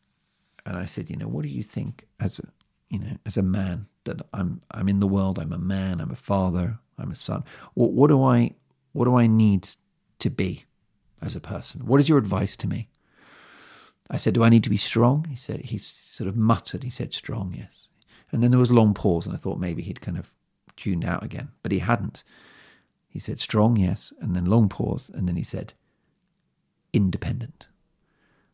[0.66, 2.44] and I said, you know, what do you think as a,
[2.88, 6.10] you know, as a man that I'm, I'm in the world, I'm a man, I'm
[6.10, 7.44] a father, I'm a son.
[7.74, 8.52] What, what do I,
[8.92, 9.68] what do I need
[10.18, 10.64] to be
[11.22, 11.86] as a person?
[11.86, 12.88] What is your advice to me?
[14.10, 15.26] I said, Do I need to be strong?
[15.28, 16.82] He said, he sort of muttered.
[16.82, 17.88] He said, Strong, yes.
[18.32, 20.34] And then there was a long pause, and I thought maybe he'd kind of
[20.76, 22.24] tuned out again, but he hadn't.
[23.08, 24.12] He said, Strong, yes.
[24.20, 25.74] And then long pause, and then he said,
[26.92, 27.66] Independent.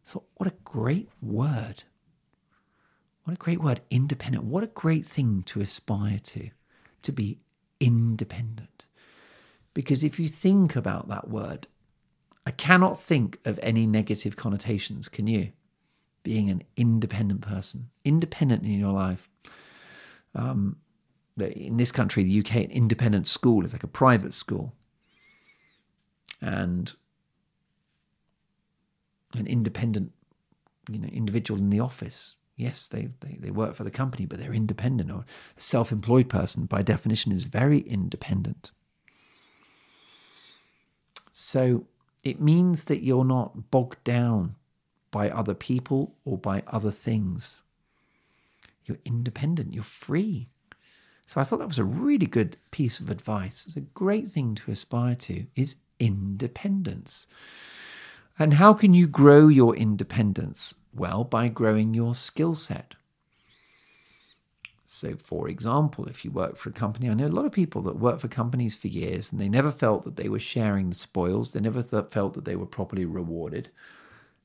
[0.07, 1.85] I thought, What a great word.
[3.25, 4.44] What a great word, independent.
[4.44, 6.51] What a great thing to aspire to,
[7.03, 7.40] to be
[7.81, 8.87] independent.
[9.75, 11.66] Because if you think about that word,
[12.46, 15.51] I cannot think of any negative connotations, can you?
[16.22, 19.29] Being an independent person, independent in your life.
[20.35, 20.77] Um,
[21.38, 24.72] in this country, the UK, an independent school is like a private school.
[26.40, 26.92] And
[29.38, 30.12] an independent,
[30.90, 32.37] you know, individual in the office.
[32.57, 35.11] Yes, they, they, they work for the company, but they're independent.
[35.11, 35.25] Or
[35.57, 38.72] a self employed person, by definition, is very independent.
[41.33, 41.87] So
[42.25, 44.57] it means that you're not bogged down
[45.11, 47.61] by other people or by other things.
[48.87, 50.49] You're independent, you're free.
[51.27, 53.64] So I thought that was a really good piece of advice.
[53.66, 57.27] It's a great thing to aspire to is independence.
[58.38, 60.75] And how can you grow your independence?
[60.92, 62.94] Well, by growing your skill set.
[64.85, 67.83] So, for example, if you work for a company, I know a lot of people
[67.83, 70.96] that work for companies for years and they never felt that they were sharing the
[70.96, 73.70] spoils, they never th- felt that they were properly rewarded.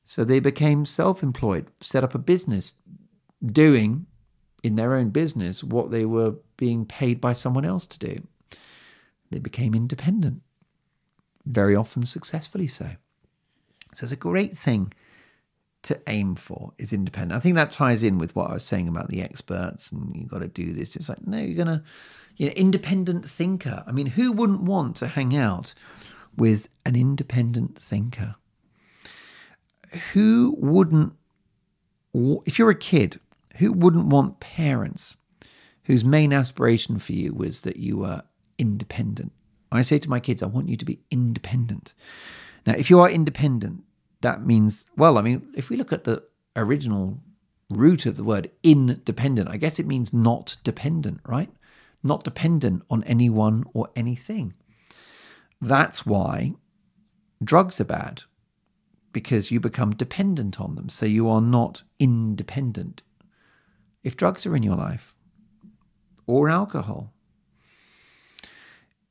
[0.04, 2.74] So, they became self employed, set up a business
[3.44, 4.06] doing
[4.64, 8.26] in their own business what they were being paid by someone else to do.
[9.30, 10.42] They became independent,
[11.46, 12.96] very often successfully so.
[13.94, 14.92] So, it's a great thing
[15.82, 17.36] to aim for is independent.
[17.36, 20.30] I think that ties in with what I was saying about the experts and you've
[20.30, 20.94] got to do this.
[20.94, 21.82] It's like, no, you're going to,
[22.36, 23.82] you know, independent thinker.
[23.86, 25.74] I mean, who wouldn't want to hang out
[26.36, 28.36] with an independent thinker?
[30.12, 31.14] Who wouldn't,
[32.14, 33.18] if you're a kid,
[33.56, 35.18] who wouldn't want parents
[35.84, 38.22] whose main aspiration for you was that you were
[38.56, 39.32] independent?
[39.72, 41.92] I say to my kids, I want you to be independent.
[42.66, 43.84] Now, if you are independent,
[44.20, 46.22] that means, well, I mean, if we look at the
[46.54, 47.18] original
[47.70, 51.50] root of the word independent, I guess it means not dependent, right?
[52.02, 54.54] Not dependent on anyone or anything.
[55.60, 56.54] That's why
[57.42, 58.22] drugs are bad,
[59.12, 60.88] because you become dependent on them.
[60.88, 63.02] So you are not independent.
[64.04, 65.14] If drugs are in your life,
[66.26, 67.12] or alcohol,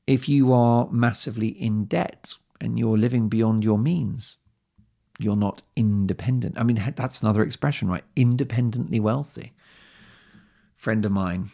[0.08, 4.38] if you are massively in debt and you're living beyond your means,
[5.19, 6.58] you're not independent.
[6.60, 8.04] I mean, that's another expression, right?
[8.15, 9.54] Independently wealthy.
[10.76, 11.52] Friend of mine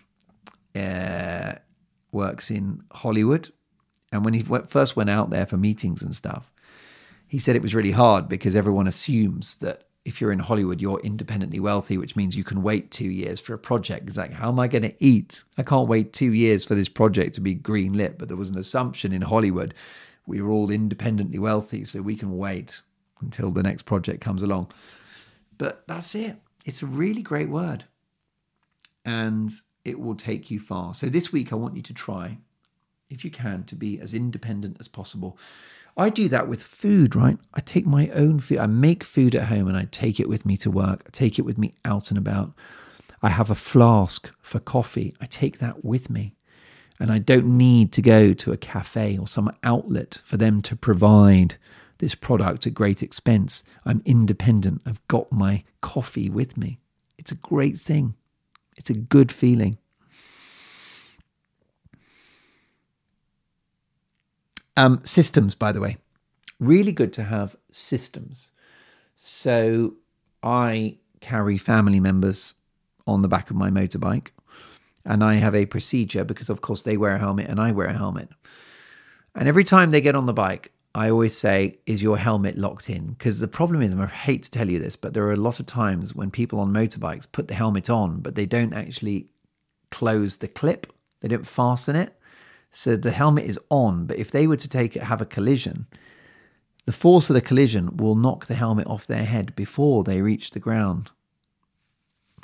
[0.76, 1.56] uh,
[2.12, 3.52] works in Hollywood,
[4.12, 6.52] and when he first went out there for meetings and stuff,
[7.28, 11.02] he said it was really hard because everyone assumes that if you're in Hollywood, you're
[11.02, 14.08] independently wealthy, which means you can wait two years for a project.
[14.08, 15.44] It's like, how am I going to eat?
[15.58, 18.18] I can't wait two years for this project to be green lit.
[18.18, 19.74] But there was an assumption in Hollywood
[20.28, 22.82] we were all independently wealthy, so we can wait
[23.22, 24.72] until the next project comes along.
[25.58, 26.36] But that's it.
[26.66, 27.86] It's a really great word.
[29.06, 29.52] And
[29.86, 30.94] it will take you far.
[30.94, 32.38] So this week, I want you to try,
[33.10, 35.40] if you can, to be as independent as possible.
[35.96, 37.40] I do that with food, right?
[37.56, 38.60] I take my own food.
[38.60, 41.04] I make food at home and I take it with me to work.
[41.08, 42.54] I take it with me out and about.
[43.24, 45.16] I have a flask for coffee.
[45.20, 46.36] I take that with me.
[47.00, 50.76] And I don't need to go to a cafe or some outlet for them to
[50.76, 51.58] provide
[52.00, 53.64] this product at great expense.
[53.86, 54.82] I'm independent.
[54.86, 56.80] I've got my coffee with me.
[57.18, 58.16] It's a great thing.
[58.78, 59.78] It's a good feeling.
[64.76, 65.98] Um, systems, by the way,
[66.60, 68.52] really good to have systems.
[69.16, 69.96] So
[70.44, 72.54] I carry family members
[73.08, 74.28] on the back of my motorbike,
[75.08, 77.88] and I have a procedure because, of course, they wear a helmet and I wear
[77.88, 78.30] a helmet.
[79.34, 82.90] And every time they get on the bike, I always say, Is your helmet locked
[82.90, 83.14] in?
[83.14, 85.38] Because the problem is, and I hate to tell you this, but there are a
[85.38, 89.28] lot of times when people on motorbikes put the helmet on, but they don't actually
[89.92, 90.92] close the clip,
[91.22, 92.14] they don't fasten it.
[92.72, 95.88] So the helmet is on, but if they were to take it, have a collision,
[96.86, 100.52] the force of the collision will knock the helmet off their head before they reach
[100.52, 101.12] the ground.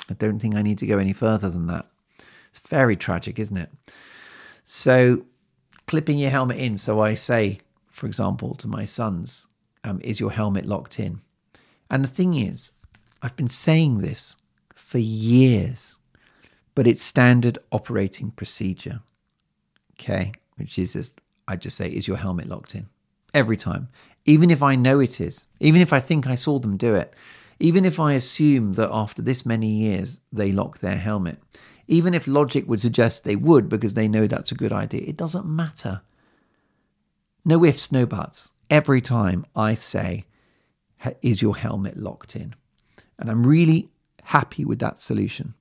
[0.08, 1.86] I don't think I need to go any further than that.
[2.54, 3.70] It's very tragic, isn't it?
[4.64, 5.24] So,
[5.86, 6.78] clipping your helmet in.
[6.78, 7.58] So, I say,
[7.90, 9.48] for example, to my sons,
[9.82, 11.20] um, is your helmet locked in?
[11.90, 12.72] And the thing is,
[13.22, 14.36] I've been saying this
[14.74, 15.96] for years,
[16.74, 19.00] but it's standard operating procedure.
[19.92, 22.86] Okay, which is just, I just say, is your helmet locked in?
[23.32, 23.88] Every time.
[24.26, 27.12] Even if I know it is, even if I think I saw them do it,
[27.60, 31.38] even if I assume that after this many years they lock their helmet,
[31.86, 35.16] even if logic would suggest they would because they know that's a good idea, it
[35.16, 36.02] doesn't matter.
[37.44, 38.52] No ifs, no buts.
[38.70, 40.24] Every time I say,
[41.20, 42.54] is your helmet locked in?
[43.18, 43.90] And I'm really
[44.22, 45.54] happy with that solution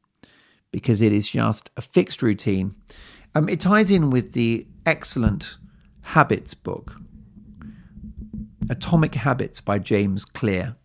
[0.71, 2.75] because it is just a fixed routine
[3.35, 5.57] um, it ties in with the excellent
[6.01, 6.95] Habits book,
[8.69, 10.75] Atomic Habits by James Clear,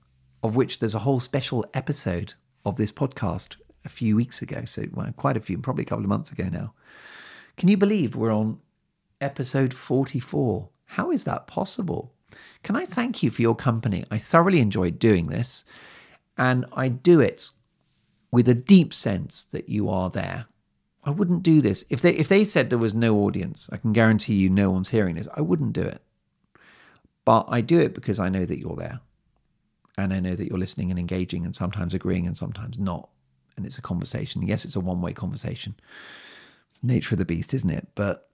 [0.43, 4.65] of which there's a whole special episode of this podcast a few weeks ago.
[4.65, 6.75] So, well, quite a few, probably a couple of months ago now.
[7.57, 8.61] Can you believe we're on
[9.21, 10.69] episode 44?
[10.87, 12.13] How is that possible?
[12.63, 14.05] Can I thank you for your company?
[14.11, 15.65] I thoroughly enjoyed doing this,
[16.37, 17.51] and I do it
[18.31, 20.47] with a deep sense that you are there
[21.09, 21.87] I wouldn't do this.
[21.89, 24.91] If they if they said there was no audience, I can guarantee you no one's
[24.91, 25.27] hearing this.
[25.35, 26.03] I wouldn't do it.
[27.25, 29.01] But I do it because I know that you're there.
[29.97, 33.09] And I know that you're listening and engaging and sometimes agreeing and sometimes not.
[33.59, 34.47] And it's a conversation.
[34.47, 35.75] Yes, it's a one-way conversation.
[36.71, 37.89] It's nature of the beast, isn't it?
[37.97, 38.29] But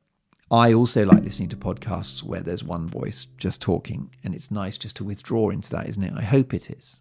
[0.51, 4.77] I also like listening to podcasts where there's one voice just talking, and it's nice
[4.77, 6.13] just to withdraw into that, isn't it?
[6.15, 7.01] I hope it is.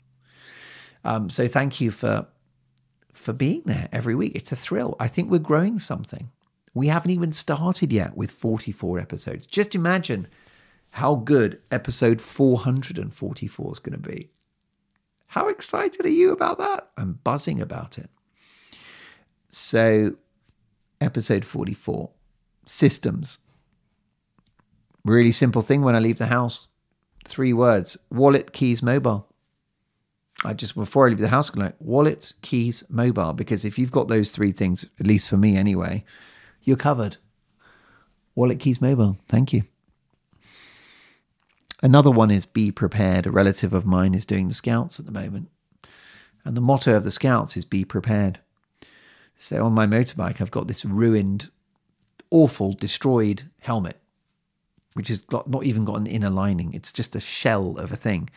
[1.03, 2.27] Um, so thank you for
[3.11, 4.35] for being there every week.
[4.35, 4.95] It's a thrill.
[4.99, 6.31] I think we're growing something.
[6.73, 9.45] We haven't even started yet with 44 episodes.
[9.45, 10.27] Just imagine
[10.91, 14.29] how good episode 444 is going to be.
[15.33, 16.89] How excited are you about that?
[16.95, 18.07] I'm buzzing about it.
[19.49, 20.13] So,
[21.01, 22.11] episode 44
[22.67, 23.39] systems.
[25.03, 26.67] Really simple thing when I leave the house.
[27.25, 29.27] Three words wallet, keys, mobile.
[30.45, 33.91] I just before I leave the house, I'm like wallet, keys, mobile, because if you've
[33.91, 36.03] got those three things, at least for me anyway,
[36.61, 37.17] you're covered.
[38.35, 39.17] Wallet, keys, mobile.
[39.27, 39.63] Thank you.
[41.83, 43.27] Another one is be prepared.
[43.27, 45.49] A relative of mine is doing the scouts at the moment.
[46.43, 48.39] And the motto of the scouts is be prepared.
[49.37, 51.51] So on my motorbike, I've got this ruined,
[52.31, 53.99] awful, destroyed helmet,
[54.93, 56.73] which has got not even got an inner lining.
[56.73, 58.29] It's just a shell of a thing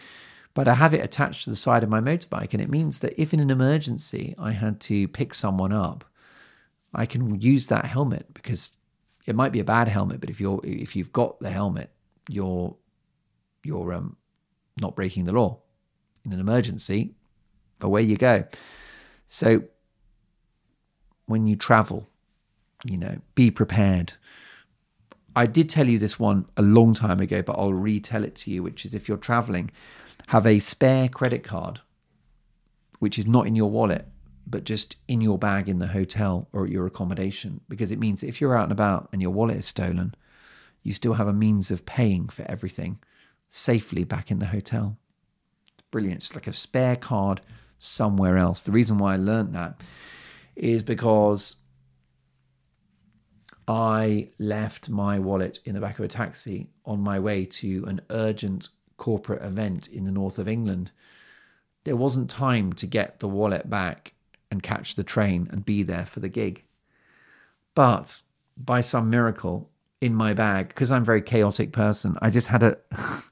[0.57, 2.55] but I have it attached to the side of my motorbike.
[2.55, 6.03] And it means that if in an emergency I had to pick someone up,
[6.95, 8.73] I can use that helmet because
[9.27, 11.91] it might be a bad helmet, but if you're if you've got the helmet,
[12.31, 12.75] you're
[13.67, 14.17] you're um,
[14.81, 15.59] not breaking the law.
[16.25, 17.15] In an emergency,
[17.81, 18.45] away you go.
[19.27, 19.63] So
[21.27, 22.09] when you travel,
[22.85, 24.15] you know, be prepared.
[25.35, 28.51] I did tell you this one a long time ago, but I'll retell it to
[28.51, 29.71] you, which is if you're traveling,
[30.29, 31.81] have a spare credit card,
[33.01, 34.07] which is not in your wallet,
[34.47, 38.23] but just in your bag in the hotel or at your accommodation, because it means
[38.23, 40.15] if you're out and about and your wallet is stolen,
[40.83, 42.99] you still have a means of paying for everything
[43.49, 44.99] safely back in the hotel.
[45.75, 46.17] It's brilliant.
[46.17, 47.41] It's like a spare card
[47.79, 48.63] somewhere else.
[48.63, 49.83] The reason why I learned that
[50.55, 51.57] is because
[53.69, 58.01] I left my wallet in the back of a taxi on my way to an
[58.11, 60.93] urgent corporate event in the north of England,
[61.85, 64.15] there wasn't time to get the wallet back
[64.51, 66.65] and catch the train and be there for the gig.
[67.75, 68.23] But
[68.57, 69.71] by some miracle,
[70.01, 72.79] in my bag, because I'm a very chaotic person, I just had a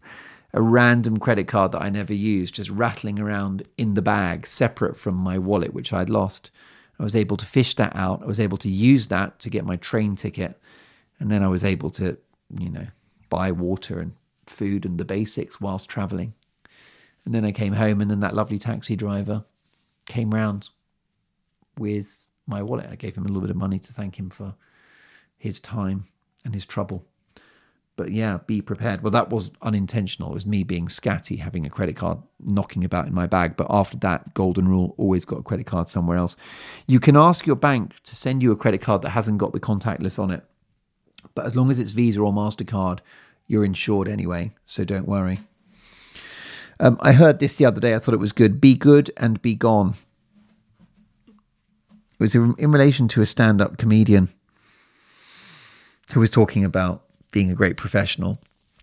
[0.55, 4.97] a random credit card that I never used, just rattling around in the bag, separate
[4.97, 6.53] from my wallet, which I'd lost.
[6.99, 8.23] I was able to fish that out.
[8.23, 10.61] I was able to use that to get my train ticket
[11.19, 12.17] And then I was able to,
[12.59, 12.87] you know,
[13.31, 14.13] buy water and
[14.47, 16.35] food and the basics whilst traveling.
[17.25, 19.45] And then I came home, and then that lovely taxi driver
[20.07, 20.69] came round
[21.79, 22.89] with my wallet.
[22.91, 24.55] I gave him a little bit of money to thank him for
[25.39, 26.07] his time
[26.45, 27.07] and his trouble.
[27.97, 29.03] But yeah, be prepared.
[29.03, 30.31] Well, that was unintentional.
[30.31, 33.57] It was me being scatty, having a credit card knocking about in my bag.
[33.57, 36.37] But after that, golden rule always got a credit card somewhere else.
[36.89, 39.61] You can ask your bank to send you a credit card that hasn't got the
[39.61, 40.43] contactless on it.
[41.37, 42.99] But as long as it's Visa or MasterCard,
[43.47, 44.53] you're insured anyway.
[44.65, 45.41] So don't worry.
[46.81, 47.95] Um, I heard this the other day.
[47.95, 48.61] I thought it was good.
[48.61, 49.95] Be good and be gone.
[51.29, 54.29] It was in, relation to a stand up comedian
[56.13, 57.04] who was talking about
[57.35, 58.39] being a great professional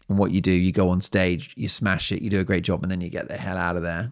[0.10, 0.52] and what you do.
[0.52, 3.10] You go on stage, you smash it, you do a great job, and then you
[3.10, 4.12] get the hell out of there.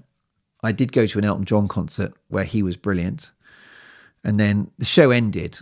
[0.63, 3.31] I did go to an Elton John concert where he was brilliant.
[4.23, 5.59] And then the show ended.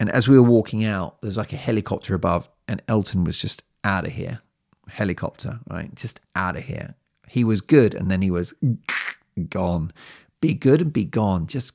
[0.00, 3.62] And as we were walking out, there's like a helicopter above, and Elton was just
[3.84, 4.40] out of here.
[4.88, 5.94] Helicopter, right?
[5.94, 6.94] Just out of here.
[7.28, 8.54] He was good, and then he was
[9.50, 9.92] gone.
[10.40, 11.46] Be good and be gone.
[11.46, 11.72] Just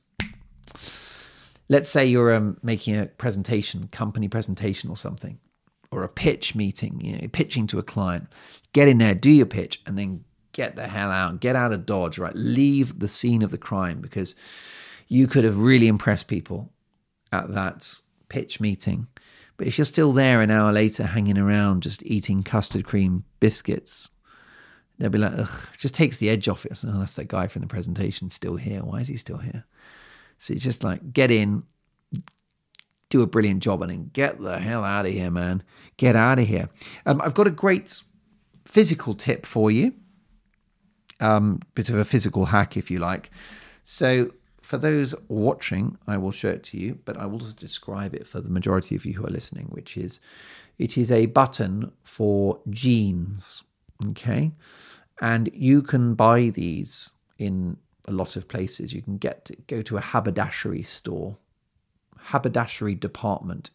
[1.68, 5.38] let's say you're um, making a presentation, company presentation or something,
[5.90, 8.28] or a pitch meeting, you know, pitching to a client.
[8.72, 11.40] Get in there, do your pitch, and then get the hell out.
[11.40, 12.34] Get out of Dodge, right?
[12.34, 14.34] Leave the scene of the crime because
[15.08, 16.72] you could have really impressed people
[17.32, 19.08] at that pitch meeting.
[19.56, 24.10] But if you're still there an hour later, hanging around, just eating custard cream biscuits,
[24.98, 26.76] they'll be like, ugh, just takes the edge off it.
[26.76, 28.80] So, oh, that's that guy from the presentation still here.
[28.80, 29.64] Why is he still here?
[30.38, 31.64] So you just like get in,
[33.10, 35.62] do a brilliant job, and then get the hell out of here, man.
[35.98, 36.70] Get out of here.
[37.04, 38.02] Um, I've got a great
[38.64, 39.92] physical tip for you.
[41.20, 43.30] Um, bit of a physical hack, if you like.
[43.84, 44.30] So
[44.62, 48.26] for those watching, I will show it to you, but I will just describe it
[48.26, 50.20] for the majority of you who are listening, which is
[50.78, 53.64] it is a button for jeans.
[54.10, 54.52] Okay.
[55.20, 57.76] And you can buy these in
[58.08, 58.94] a lot of places.
[58.94, 61.36] You can get to, go to a haberdashery store,
[62.24, 63.70] haberdashery department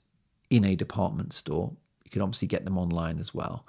[0.50, 1.74] in a department store.
[2.04, 3.66] You can obviously get them online as well.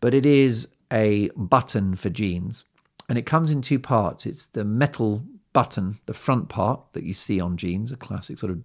[0.00, 2.64] But it is a button for jeans
[3.08, 4.26] and it comes in two parts.
[4.26, 8.52] It's the metal button, the front part that you see on jeans, a classic sort
[8.52, 8.62] of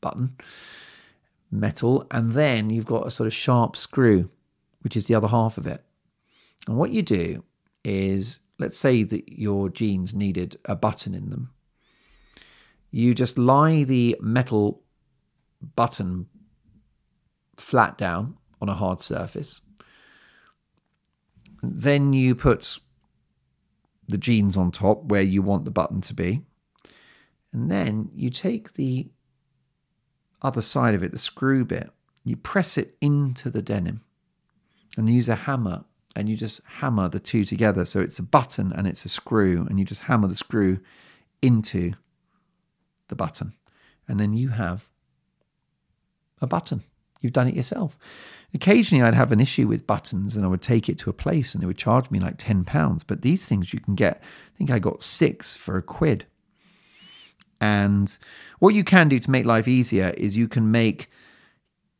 [0.00, 0.36] button,
[1.50, 4.30] metal, and then you've got a sort of sharp screw,
[4.82, 5.84] which is the other half of it.
[6.66, 7.44] And what you do
[7.84, 11.50] is let's say that your jeans needed a button in them.
[12.96, 14.84] You just lie the metal
[15.74, 16.28] button
[17.56, 19.62] flat down on a hard surface.
[21.60, 22.78] Then you put
[24.06, 26.42] the jeans on top where you want the button to be.
[27.52, 29.10] And then you take the
[30.40, 31.90] other side of it, the screw bit,
[32.24, 34.04] you press it into the denim
[34.96, 35.84] and use a hammer
[36.14, 37.84] and you just hammer the two together.
[37.86, 40.78] So it's a button and it's a screw, and you just hammer the screw
[41.42, 41.94] into
[43.08, 43.54] the button.
[44.08, 44.88] And then you have
[46.40, 46.82] a button.
[47.20, 47.98] You've done it yourself.
[48.52, 51.54] Occasionally, I'd have an issue with buttons and I would take it to a place
[51.54, 53.04] and they would charge me like £10.
[53.06, 56.26] But these things you can get, I think I got six for a quid.
[57.60, 58.16] And
[58.58, 61.10] what you can do to make life easier is you can make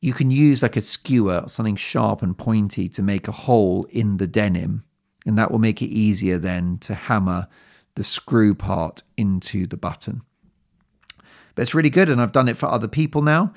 [0.03, 4.19] you can use like a skewer, something sharp and pointy, to make a hole in
[4.19, 4.85] the denim.
[5.25, 7.49] And that will make it easier then to hammer
[7.95, 10.21] the screw part into the button.
[11.55, 12.09] But it's really good.
[12.09, 13.53] And I've done it for other people now.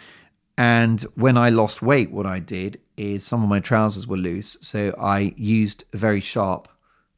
[0.57, 4.57] And when I lost weight, what I did is some of my trousers were loose.
[4.61, 6.67] So I used a very sharp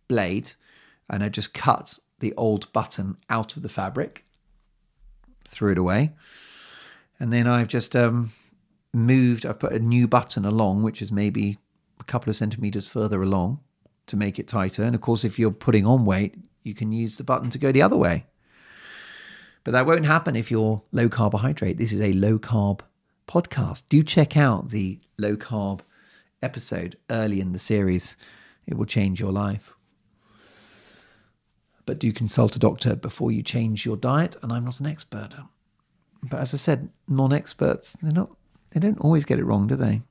[0.07, 0.51] blade
[1.09, 4.25] and I just cut the old button out of the fabric,
[5.47, 6.11] threw it away.
[7.19, 8.33] And then I've just um,
[8.93, 11.57] moved, I've put a new button along, which is maybe
[11.99, 13.59] a couple of centimeters further along
[14.07, 14.83] to make it tighter.
[14.83, 17.71] And of course, if you're putting on weight, you can use the button to go
[17.71, 18.25] the other way.
[19.63, 21.77] But that won't happen if you're low carbohydrate.
[21.77, 22.81] This is a low carb
[23.27, 23.83] podcast.
[23.89, 25.81] Do check out the low carb
[26.41, 28.17] episode early in the series,
[28.65, 29.75] it will change your life.
[31.85, 34.35] But do consult a doctor before you change your diet.
[34.41, 35.29] And I'm not an expert.
[36.23, 38.29] But as I said, non experts, they're not
[38.71, 40.01] they don't always get it wrong, do they?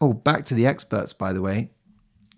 [0.00, 1.70] Oh, back to the experts, by the way.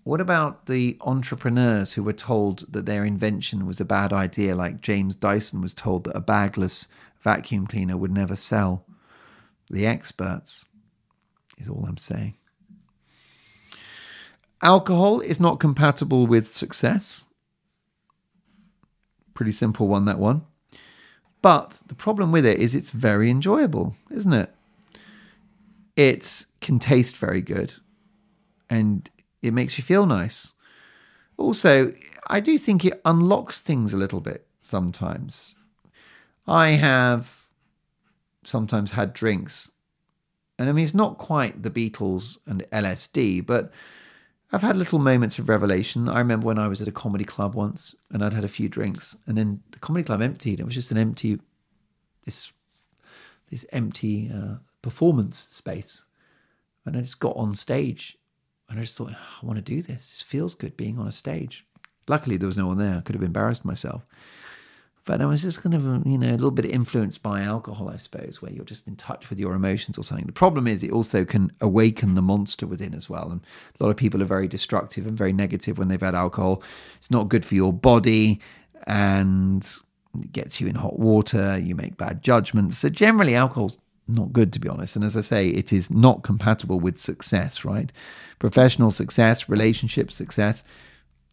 [0.09, 4.81] What about the entrepreneurs who were told that their invention was a bad idea, like
[4.81, 6.89] James Dyson was told that a bagless
[7.21, 8.87] vacuum cleaner would never sell?
[9.69, 10.65] The experts
[11.59, 12.37] is all I'm saying.
[14.63, 17.27] Alcohol is not compatible with success.
[19.35, 20.41] Pretty simple one, that one.
[21.43, 24.55] But the problem with it is it's very enjoyable, isn't it?
[25.97, 27.75] it can taste very good
[28.71, 29.11] and
[29.43, 30.55] it makes you feel nice.
[31.36, 31.93] Also,
[32.26, 35.57] I do think it unlocks things a little bit sometimes.
[36.47, 37.49] I have
[38.43, 39.72] sometimes had drinks,
[40.59, 43.70] and I mean, it's not quite the Beatles and LSD, but
[44.51, 46.09] I've had little moments of revelation.
[46.09, 48.68] I remember when I was at a comedy club once and I'd had a few
[48.68, 50.59] drinks, and then the comedy club emptied.
[50.59, 51.39] It was just an empty,
[52.24, 52.53] this,
[53.51, 56.05] this empty uh, performance space.
[56.86, 58.16] And I just got on stage
[58.69, 60.11] and I just thought, I want to do this.
[60.11, 61.66] This feels good being on a stage.
[62.07, 62.97] Luckily, there was no one there.
[62.97, 64.07] I could have embarrassed myself.
[65.05, 67.97] But I was just kind of, you know, a little bit influenced by alcohol, I
[67.97, 70.27] suppose, where you're just in touch with your emotions or something.
[70.27, 73.31] The problem is it also can awaken the monster within as well.
[73.31, 73.41] And
[73.81, 76.62] a lot of people are very destructive and very negative when they've had alcohol.
[76.99, 78.43] It's not good for your body
[78.87, 79.66] and
[80.21, 81.59] it gets you in hot water.
[81.59, 82.77] You make bad judgments.
[82.77, 83.79] So generally, alcohol's
[84.09, 84.97] not good, to be honest.
[84.97, 87.93] And as I say, it is not compatible with success, right?
[88.39, 90.65] Professional success, relationship success.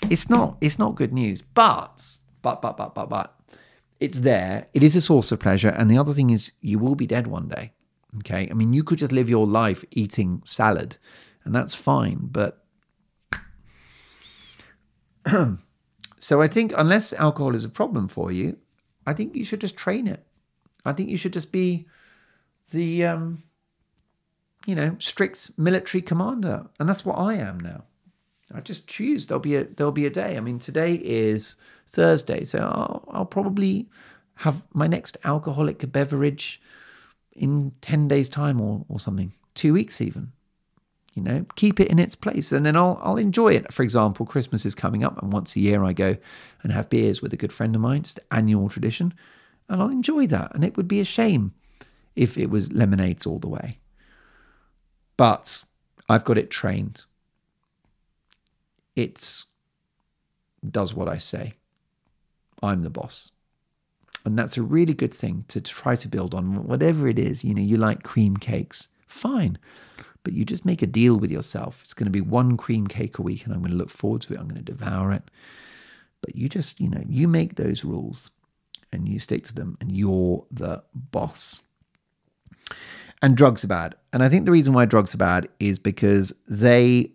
[0.09, 1.41] It's not, it's not good news.
[1.41, 3.39] But, but, but, but, but, but,
[3.99, 4.67] it's there.
[4.73, 5.69] It is a source of pleasure.
[5.69, 7.71] And the other thing is, you will be dead one day.
[8.19, 8.47] Okay.
[8.49, 10.97] I mean, you could just live your life eating salad,
[11.43, 12.19] and that's fine.
[12.21, 12.65] But
[16.17, 18.57] so I think, unless alcohol is a problem for you,
[19.05, 20.25] I think you should just train it.
[20.85, 21.87] I think you should just be
[22.71, 23.43] the, um,
[24.65, 26.67] you know, strict military commander.
[26.79, 27.83] And that's what I am now.
[28.53, 30.37] I just choose there'll be a there'll be a day.
[30.37, 31.55] I mean, today is
[31.87, 33.89] Thursday, so I'll, I'll probably
[34.35, 36.61] have my next alcoholic beverage
[37.33, 40.31] in ten days' time or or something, two weeks even.
[41.15, 43.73] You know, keep it in its place, and then I'll I'll enjoy it.
[43.73, 46.17] For example, Christmas is coming up, and once a year I go
[46.61, 48.01] and have beers with a good friend of mine.
[48.01, 49.13] It's the annual tradition,
[49.69, 50.53] and I'll enjoy that.
[50.53, 51.53] And it would be a shame
[52.15, 53.79] if it was lemonades all the way.
[55.17, 55.63] But
[56.09, 57.05] I've got it trained
[58.95, 59.47] it's
[60.69, 61.53] does what I say.
[62.63, 63.31] I'm the boss.
[64.25, 66.65] And that's a really good thing to try to build on.
[66.65, 69.59] Whatever it is, you know, you like cream cakes, fine.
[70.23, 71.83] But you just make a deal with yourself.
[71.83, 74.21] It's going to be one cream cake a week and I'm going to look forward
[74.21, 74.39] to it.
[74.39, 75.29] I'm going to devour it.
[76.21, 78.31] But you just, you know, you make those rules
[78.91, 81.61] and you stick to them and you're the boss.
[83.21, 83.95] And drugs are bad.
[84.13, 87.11] And I think the reason why drugs are bad is because they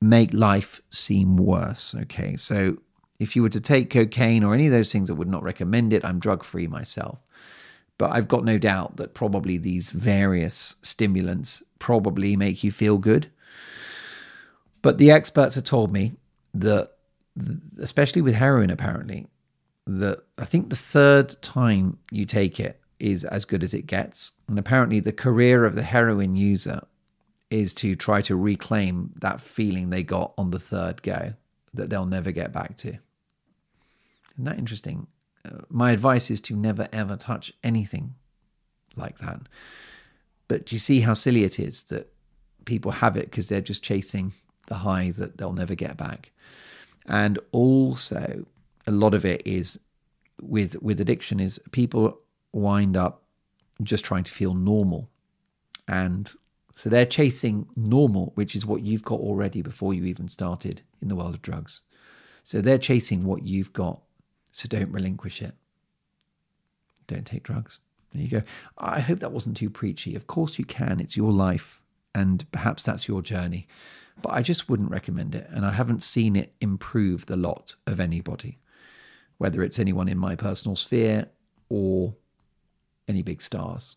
[0.00, 1.94] make life seem worse.
[1.94, 2.78] Okay, so
[3.18, 5.92] if you were to take cocaine or any of those things, I would not recommend
[5.92, 6.04] it.
[6.04, 7.22] I'm drug free myself.
[7.98, 13.30] But I've got no doubt that probably these various stimulants probably make you feel good.
[14.80, 16.12] But the experts have told me
[16.54, 16.92] that,
[17.78, 19.26] especially with heroin, apparently,
[19.86, 24.32] that I think the third time you take it is as good as it gets.
[24.48, 26.82] And apparently, the career of the heroin user
[27.50, 31.34] is to try to reclaim that feeling they got on the third go
[31.74, 32.88] that they'll never get back to.
[32.88, 35.06] Isn't that interesting?
[35.44, 38.14] Uh, my advice is to never ever touch anything
[38.96, 39.40] like that.
[40.48, 42.12] But do you see how silly it is that
[42.64, 44.32] people have it because they're just chasing
[44.66, 46.32] the high that they'll never get back?
[47.06, 48.44] And also,
[48.86, 49.78] a lot of it is
[50.40, 52.18] with with addiction is people
[52.52, 53.22] wind up
[53.82, 55.08] just trying to feel normal
[55.88, 56.32] and
[56.80, 61.08] so they're chasing normal, which is what you've got already before you even started in
[61.08, 61.82] the world of drugs.
[62.42, 64.00] So they're chasing what you've got.
[64.50, 65.54] So don't relinquish it.
[67.06, 67.80] Don't take drugs.
[68.12, 68.42] There you go.
[68.78, 70.14] I hope that wasn't too preachy.
[70.16, 71.00] Of course you can.
[71.00, 71.82] It's your life.
[72.14, 73.68] And perhaps that's your journey.
[74.22, 75.48] But I just wouldn't recommend it.
[75.50, 78.58] And I haven't seen it improve the lot of anybody,
[79.36, 81.26] whether it's anyone in my personal sphere
[81.68, 82.14] or
[83.10, 83.96] any big stars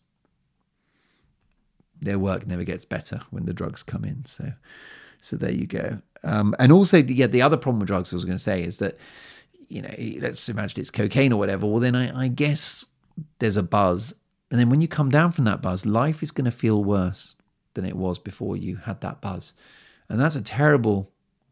[2.03, 4.25] their work never gets better when the drugs come in.
[4.25, 4.51] So,
[5.21, 5.99] so there you go.
[6.23, 8.77] Um, and also, yeah, the other problem with drugs I was going to say is
[8.77, 8.97] that,
[9.67, 11.65] you know, let's imagine it's cocaine or whatever.
[11.65, 12.85] Well, then I, I guess
[13.39, 14.13] there's a buzz,
[14.51, 17.35] and then when you come down from that buzz, life is going to feel worse
[17.73, 19.53] than it was before you had that buzz,
[20.09, 21.11] and that's a terrible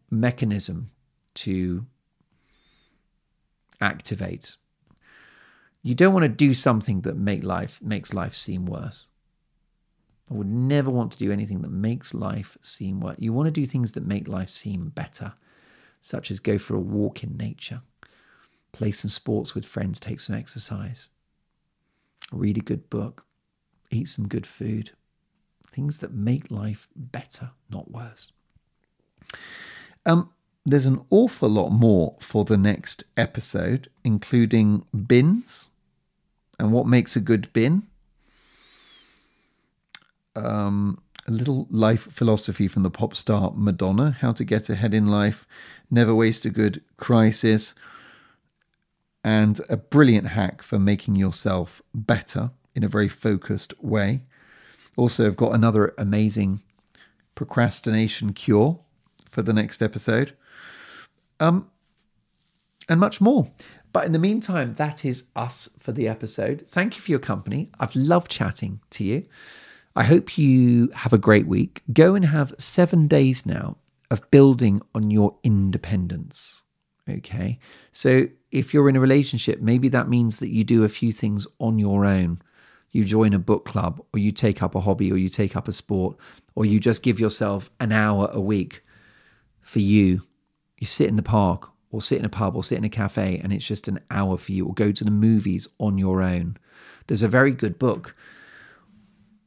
[0.10, 0.92] mechanism
[1.34, 1.86] to
[3.80, 4.58] activate.
[5.84, 9.08] You don't want to do something that make life makes life seem worse.
[10.30, 13.18] I would never want to do anything that makes life seem worse.
[13.20, 15.34] You want to do things that make life seem better,
[16.00, 17.82] such as go for a walk in nature,
[18.72, 21.10] play some sports with friends, take some exercise,
[22.32, 23.26] read a good book,
[23.90, 24.92] eat some good food.
[25.72, 28.32] Things that make life better, not worse.
[30.06, 30.30] Um,
[30.66, 35.70] there's an awful lot more for the next episode, including bins
[36.62, 37.84] and what makes a good bin
[40.36, 40.98] um,
[41.28, 45.48] a little life philosophy from the pop star Madonna how to get ahead in life,
[45.90, 47.74] never waste a good crisis,
[49.24, 54.22] and a brilliant hack for making yourself better in a very focused way.
[54.96, 56.62] Also, I've got another amazing
[57.36, 58.80] procrastination cure
[59.30, 60.36] for the next episode.
[61.40, 61.70] Um,
[62.88, 63.50] and much more.
[63.94, 66.66] But in the meantime, that is us for the episode.
[66.68, 67.70] Thank you for your company.
[67.80, 69.26] I've loved chatting to you.
[69.96, 71.82] I hope you have a great week.
[71.92, 73.78] Go and have seven days now
[74.10, 76.64] of building on your independence.
[77.10, 77.60] Okay.
[77.92, 81.48] So if you're in a relationship, maybe that means that you do a few things
[81.60, 82.42] on your own.
[82.92, 85.68] You join a book club, or you take up a hobby, or you take up
[85.70, 86.18] a sport,
[86.56, 88.84] or you just give yourself an hour a week
[89.62, 90.24] for you.
[90.78, 93.40] You sit in the park, or sit in a pub, or sit in a cafe,
[93.44, 96.58] and it's just an hour for you, or go to the movies on your own.
[97.08, 98.16] There's a very good book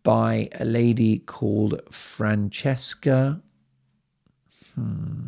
[0.03, 3.41] by a lady called Francesca
[4.75, 5.27] hmm,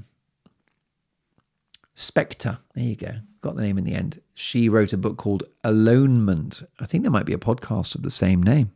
[1.95, 2.59] Specter.
[2.75, 3.14] There you go.
[3.41, 4.21] Got the name in the end.
[4.35, 6.62] She wrote a book called Alonement.
[6.79, 8.73] I think there might be a podcast of the same name.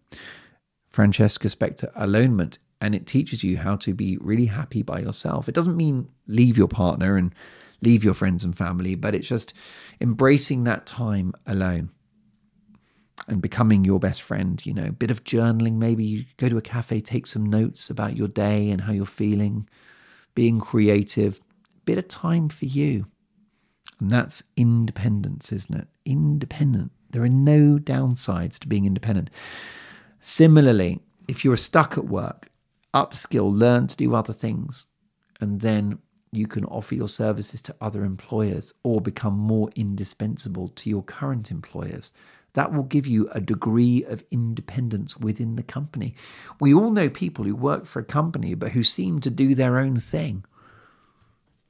[0.88, 2.58] Francesca Specter, Alonement.
[2.80, 5.48] And it teaches you how to be really happy by yourself.
[5.50, 7.34] It doesn't mean leave your partner and
[7.82, 9.54] leave your friends and family, but it's just
[10.00, 11.90] embracing that time alone
[13.28, 14.60] and becoming your best friend.
[14.64, 17.90] You know, a bit of journaling, maybe you go to a cafe, take some notes
[17.90, 19.68] about your day and how you're feeling,
[20.34, 21.40] being creative,
[21.84, 23.06] bit of time for you.
[23.98, 25.88] And that's independence, isn't it?
[26.04, 26.92] Independent.
[27.10, 29.30] There are no downsides to being independent.
[30.20, 32.48] Similarly, if you're stuck at work,
[32.94, 34.86] upskill, learn to do other things,
[35.40, 35.98] and then
[36.32, 41.50] you can offer your services to other employers or become more indispensable to your current
[41.50, 42.12] employers
[42.54, 46.14] that will give you a degree of independence within the company.
[46.60, 49.78] We all know people who work for a company but who seem to do their
[49.78, 50.44] own thing.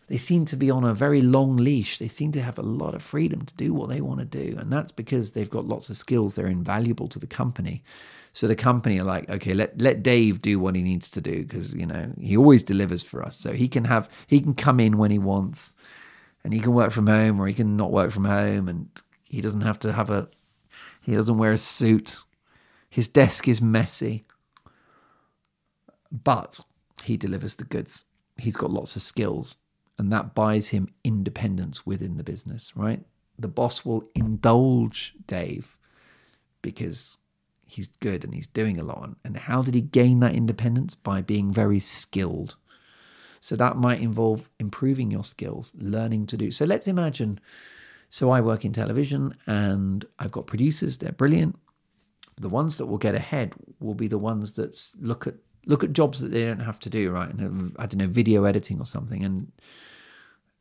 [0.09, 1.99] They seem to be on a very long leash.
[1.99, 4.57] They seem to have a lot of freedom to do what they want to do.
[4.59, 6.35] And that's because they've got lots of skills.
[6.35, 7.85] They're invaluable to the company.
[8.33, 11.43] So the company are like, okay, let let Dave do what he needs to do
[11.43, 13.37] because you know he always delivers for us.
[13.37, 15.75] So he can have he can come in when he wants,
[16.45, 18.89] and he can work from home or he can not work from home, and
[19.25, 20.29] he doesn't have to have a
[21.03, 22.19] he doesn't wear a suit.
[22.89, 24.25] His desk is messy.
[26.13, 26.61] But
[27.05, 28.05] he delivers the goods.
[28.37, 29.57] He's got lots of skills,
[29.99, 33.05] and that buys him independence within the business, right?
[33.39, 35.79] The boss will indulge Dave
[36.63, 37.17] because
[37.71, 39.11] he's good and he's doing a lot.
[39.25, 40.95] And how did he gain that independence?
[40.95, 42.57] By being very skilled.
[43.41, 46.51] So that might involve improving your skills, learning to do.
[46.51, 47.41] So let's imagine
[48.11, 51.57] so I work in television and I've got producers, they're brilliant.
[52.41, 55.35] The ones that will get ahead will be the ones that look at
[55.67, 57.29] look at jobs that they don't have to do, right?
[57.29, 59.53] And uh, I don't know, video editing or something and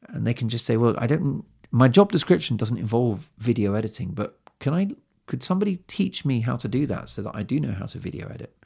[0.09, 4.11] and they can just say, "Well, I don't my job description doesn't involve video editing,
[4.11, 4.89] but can I
[5.29, 7.99] could somebody teach me how to do that so that I do know how to
[7.99, 8.57] video edit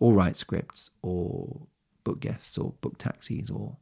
[0.00, 1.66] or write scripts or
[2.02, 3.76] book guests or book taxis or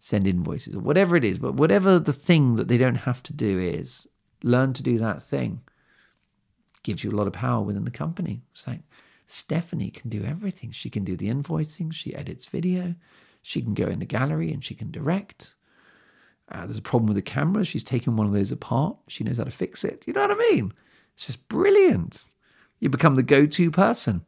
[0.00, 3.34] send invoices or whatever it is, but whatever the thing that they don't have to
[3.34, 4.08] do is,
[4.42, 5.60] learn to do that thing.
[6.82, 8.42] Gives you a lot of power within the company.
[8.52, 8.80] It's like
[9.26, 10.70] Stephanie can do everything.
[10.70, 12.94] She can do the invoicing, she edits video,
[13.42, 15.54] she can go in the gallery and she can direct.
[16.50, 17.66] Uh, there's a problem with the camera.
[17.66, 18.96] She's taken one of those apart.
[19.08, 20.04] She knows how to fix it.
[20.06, 20.72] You know what I mean?
[21.16, 22.24] It's just brilliant.
[22.78, 24.24] You become the go to person.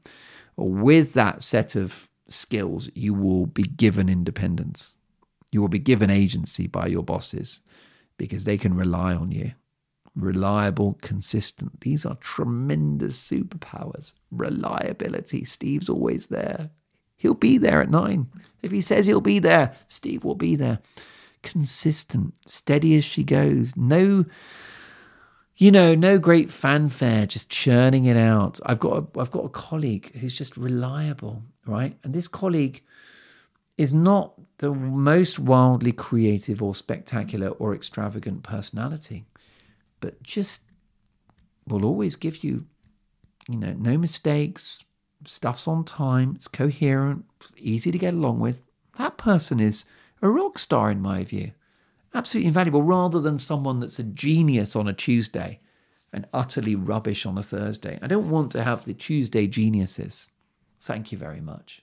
[0.56, 4.96] With that set of skills, you will be given independence.
[5.52, 7.60] You will be given agency by your bosses
[8.16, 9.52] because they can rely on you.
[10.16, 11.80] Reliable, consistent.
[11.82, 14.14] These are tremendous superpowers.
[14.32, 15.44] Reliability.
[15.44, 16.70] Steve's always there.
[17.16, 18.28] He'll be there at nine.
[18.62, 20.80] If he says he'll be there, Steve will be there.
[21.42, 23.76] Consistent, steady as she goes.
[23.76, 24.24] No,
[25.58, 28.60] you know, no great fanfare, just churning it out.
[28.64, 31.98] I've got a, I've got a colleague who's just reliable, right?
[32.04, 32.82] And this colleague
[33.76, 39.26] is not the most wildly creative or spectacular or extravagant personality,
[39.98, 40.62] but just
[41.66, 42.64] will always give you,
[43.48, 44.84] you know, no mistakes,
[45.26, 47.24] stuff's on time, it's coherent,
[47.56, 48.62] easy to get along with.
[48.96, 49.84] That person is
[50.22, 51.50] a rock star in my view.
[52.14, 55.60] Absolutely invaluable, rather than someone that's a genius on a Tuesday
[56.12, 57.98] and utterly rubbish on a Thursday.
[58.00, 60.30] I don't want to have the Tuesday geniuses.
[60.80, 61.82] Thank you very much.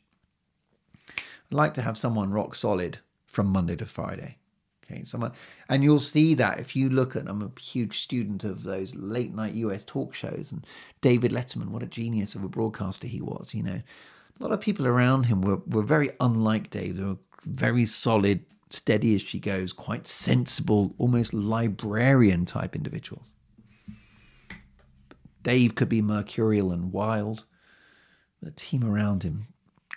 [1.07, 4.37] I'd like to have someone rock solid from Monday to Friday.
[4.83, 5.31] Okay, someone,
[5.67, 7.27] and you'll see that if you look at.
[7.27, 10.65] I'm a huge student of those late night US talk shows, and
[11.01, 13.53] David Letterman, what a genius of a broadcaster he was.
[13.53, 13.81] You know,
[14.39, 16.97] a lot of people around him were, were very unlike Dave.
[16.97, 18.45] They were very solid,
[18.75, 23.31] steady as she goes, quite sensible, almost librarian type individuals.
[25.43, 27.45] Dave could be mercurial and wild.
[28.41, 29.47] The team around him,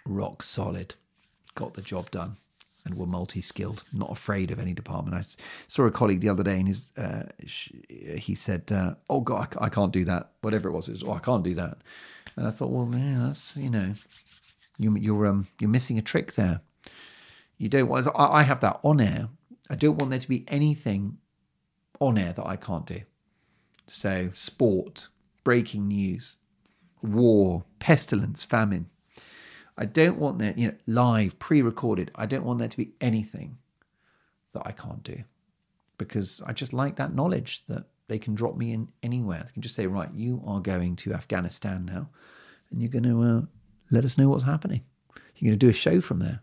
[0.04, 0.94] rock solid,
[1.54, 2.36] got the job done
[2.84, 5.16] and were multi-skilled, not afraid of any department.
[5.16, 5.22] I
[5.68, 9.68] saw a colleague the other day, and his uh, he said, uh, "Oh God, I
[9.68, 11.78] can't do that." Whatever it was, it was, "Oh, I can't do that."
[12.36, 13.94] And I thought, well, man, that's you know,
[14.78, 16.60] you, you're um, you're missing a trick there.
[17.58, 18.06] You don't want.
[18.14, 19.28] I have that on air.
[19.68, 21.18] I don't want there to be anything
[22.00, 23.00] on air that I can't do.
[23.86, 25.08] So, sport,
[25.44, 26.36] breaking news,
[27.02, 28.88] war, pestilence, famine.
[29.76, 32.10] I don't want that, you know, live, pre-recorded.
[32.14, 33.58] I don't want there to be anything
[34.52, 35.22] that I can't do
[35.98, 39.42] because I just like that knowledge that they can drop me in anywhere.
[39.44, 42.08] They can just say, right, you are going to Afghanistan now,
[42.70, 43.42] and you're going to uh,
[43.90, 44.82] let us know what's happening.
[45.36, 46.40] You're going to do a show from there.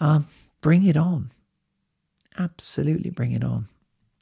[0.00, 0.28] Um,
[0.60, 1.32] bring it on.
[2.38, 3.68] Absolutely bring it on.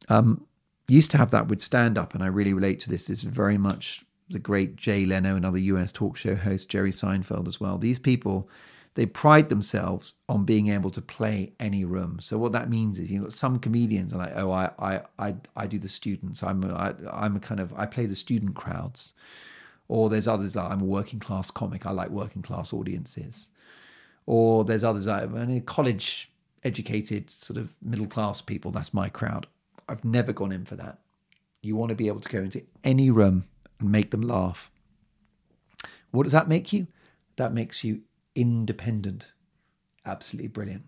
[0.08, 0.46] Um,
[0.88, 3.06] used to have that with stand up, and I really relate to this.
[3.06, 7.46] This is very much the great Jay Leno, another US talk show host, Jerry Seinfeld
[7.46, 7.78] as well.
[7.78, 8.48] These people,
[8.94, 12.18] they pride themselves on being able to play any room.
[12.20, 15.36] So what that means is, you know, some comedians are like, oh, I, I, I,
[15.56, 16.42] I do the students.
[16.42, 19.12] I'm, a, I, I'm a kind of, I play the student crowds.
[19.88, 21.86] Or there's others that I'm a working class comic.
[21.86, 23.48] I like working class audiences.
[24.26, 26.30] Or there's others that I'm college
[26.64, 28.70] educated sort of middle class people.
[28.72, 29.46] That's my crowd.
[29.88, 30.98] I've never gone in for that.
[31.62, 33.46] You want to be able to go into any room
[33.78, 34.70] and make them laugh.
[36.10, 36.88] What does that make you?
[37.36, 38.00] That makes you
[38.34, 39.32] independent.
[40.04, 40.84] Absolutely brilliant.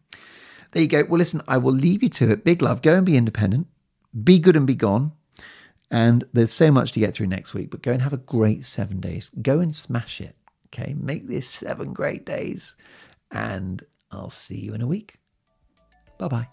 [0.72, 1.04] There you go.
[1.08, 2.44] Well, listen, I will leave you to it.
[2.44, 2.82] Big love.
[2.82, 3.66] Go and be independent.
[4.24, 5.12] Be good and be gone.
[5.90, 8.66] And there's so much to get through next week, but go and have a great
[8.66, 9.30] seven days.
[9.40, 10.36] Go and smash it.
[10.66, 10.94] Okay.
[10.98, 12.76] Make this seven great days.
[13.30, 15.18] And I'll see you in a week.
[16.18, 16.48] Bye bye.